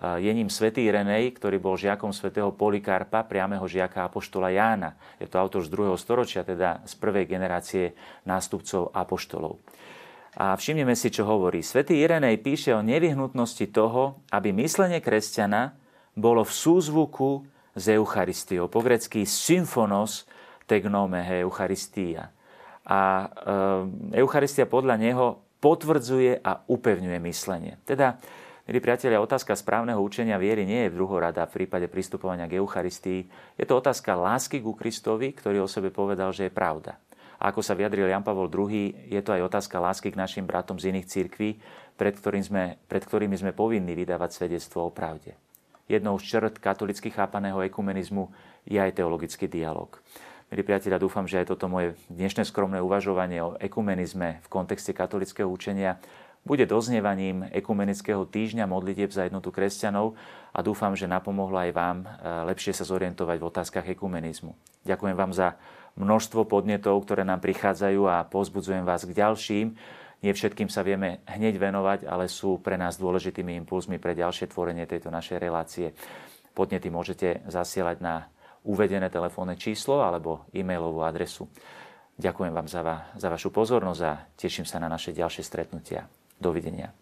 Je 0.00 0.32
ním 0.32 0.48
svätý 0.48 0.88
Renej, 0.88 1.34
ktorý 1.36 1.60
bol 1.60 1.76
žiakom 1.76 2.14
svätého 2.14 2.54
Polikarpa, 2.54 3.26
priameho 3.26 3.66
žiaka 3.68 4.06
apoštola 4.06 4.48
Jána. 4.54 4.96
Je 5.20 5.28
to 5.28 5.36
autor 5.36 5.60
z 5.60 5.68
druhého 5.68 5.98
storočia, 5.98 6.40
teda 6.46 6.80
z 6.88 6.94
prvej 6.96 7.28
generácie 7.28 7.92
nástupcov 8.24 8.94
apoštolov. 8.96 9.60
A 10.38 10.54
všimneme 10.54 10.94
si, 10.94 11.10
čo 11.10 11.26
hovorí. 11.26 11.58
Svetý 11.58 11.98
Irenej 11.98 12.38
píše 12.38 12.70
o 12.70 12.86
nevyhnutnosti 12.86 13.66
toho, 13.74 14.22
aby 14.30 14.54
myslenie 14.54 15.02
kresťana 15.02 15.74
bolo 16.14 16.46
v 16.46 16.52
súzvuku 16.54 17.42
s 17.74 17.84
Eucharistiou. 17.90 18.70
Po 18.70 18.78
grecky 18.78 19.26
symfonos 19.26 20.26
tegnomehe 20.70 21.42
Eucharistia. 21.42 22.30
A 22.86 23.26
e, 24.10 24.22
Eucharistia 24.22 24.70
podľa 24.70 24.94
neho 25.02 25.26
potvrdzuje 25.58 26.40
a 26.46 26.62
upevňuje 26.62 27.18
myslenie. 27.26 27.82
Teda, 27.82 28.16
milí 28.70 28.78
priatelia, 28.78 29.18
otázka 29.18 29.58
správneho 29.58 29.98
učenia 29.98 30.38
viery 30.38 30.62
nie 30.62 30.86
je 30.86 30.92
v 30.94 30.98
druhorada 31.02 31.44
v 31.50 31.62
prípade 31.62 31.90
pristupovania 31.90 32.46
k 32.46 32.62
Eucharistii. 32.62 33.26
Je 33.58 33.66
to 33.66 33.82
otázka 33.82 34.14
lásky 34.14 34.62
ku 34.62 34.78
Kristovi, 34.78 35.34
ktorý 35.34 35.66
o 35.66 35.68
sebe 35.70 35.90
povedal, 35.90 36.30
že 36.30 36.48
je 36.48 36.52
pravda. 36.54 36.96
A 37.40 37.48
ako 37.48 37.64
sa 37.64 37.72
vyjadril 37.72 38.12
Jan 38.12 38.20
Pavol 38.20 38.52
II, 38.52 38.92
je 39.08 39.20
to 39.24 39.32
aj 39.32 39.48
otázka 39.48 39.80
lásky 39.80 40.12
k 40.12 40.20
našim 40.20 40.44
bratom 40.44 40.76
z 40.76 40.92
iných 40.92 41.08
církví, 41.08 41.56
pred, 41.96 42.12
ktorým 42.12 42.44
sme, 42.44 42.76
pred 42.84 43.00
ktorými 43.00 43.32
sme 43.36 43.56
povinní 43.56 43.96
vydávať 43.96 44.36
svedectvo 44.36 44.88
o 44.88 44.94
pravde. 44.94 45.32
Jednou 45.88 46.20
z 46.20 46.36
črt 46.36 46.60
katolicky 46.60 47.08
chápaného 47.08 47.64
ekumenizmu 47.64 48.28
je 48.68 48.78
aj 48.78 49.00
teologický 49.00 49.48
dialog. 49.48 49.98
Milí 50.52 50.62
priatelia, 50.62 51.00
dúfam, 51.00 51.24
že 51.24 51.40
aj 51.40 51.54
toto 51.54 51.66
moje 51.70 51.96
dnešné 52.12 52.44
skromné 52.44 52.78
uvažovanie 52.82 53.40
o 53.40 53.56
ekumenizme 53.56 54.42
v 54.44 54.48
kontexte 54.50 54.92
katolického 54.92 55.48
učenia 55.48 55.98
bude 56.40 56.64
doznievaním 56.64 57.44
ekumenického 57.52 58.24
týždňa 58.24 58.64
modlitieb 58.64 59.12
za 59.12 59.28
jednotu 59.28 59.52
kresťanov 59.52 60.16
a 60.56 60.58
dúfam, 60.64 60.96
že 60.96 61.04
napomohlo 61.04 61.60
aj 61.60 61.70
vám 61.70 61.96
eh, 62.02 62.08
lepšie 62.48 62.72
sa 62.72 62.88
zorientovať 62.88 63.36
v 63.38 63.48
otázkach 63.48 63.86
ekumenizmu. 63.92 64.56
Ďakujem 64.88 65.16
vám 65.16 65.32
za 65.36 65.54
množstvo 66.00 66.48
podnetov, 66.48 67.04
ktoré 67.04 67.22
nám 67.22 67.44
prichádzajú 67.44 68.02
a 68.08 68.24
pozbudzujem 68.24 68.88
vás 68.88 69.04
k 69.04 69.12
ďalším. 69.12 69.66
Nie 70.20 70.32
všetkým 70.36 70.68
sa 70.68 70.84
vieme 70.84 71.24
hneď 71.28 71.56
venovať, 71.56 72.04
ale 72.04 72.28
sú 72.28 72.60
pre 72.60 72.76
nás 72.76 73.00
dôležitými 73.00 73.56
impulzmi 73.64 73.96
pre 73.96 74.12
ďalšie 74.12 74.52
tvorenie 74.52 74.84
tejto 74.84 75.08
našej 75.08 75.38
relácie. 75.40 75.92
Podnety 76.52 76.92
môžete 76.92 77.44
zasielať 77.48 78.04
na 78.04 78.28
uvedené 78.64 79.08
telefónne 79.08 79.56
číslo 79.56 80.04
alebo 80.04 80.44
e-mailovú 80.52 81.00
adresu. 81.00 81.48
Ďakujem 82.20 82.52
vám 82.52 82.68
za, 82.68 82.84
va, 82.84 83.08
za 83.16 83.32
vašu 83.32 83.48
pozornosť 83.48 84.02
a 84.04 84.12
teším 84.36 84.68
sa 84.68 84.76
na 84.76 84.92
naše 84.92 85.16
ďalšie 85.16 85.40
stretnutia. 85.40 86.04
Dovidenia. 86.36 86.99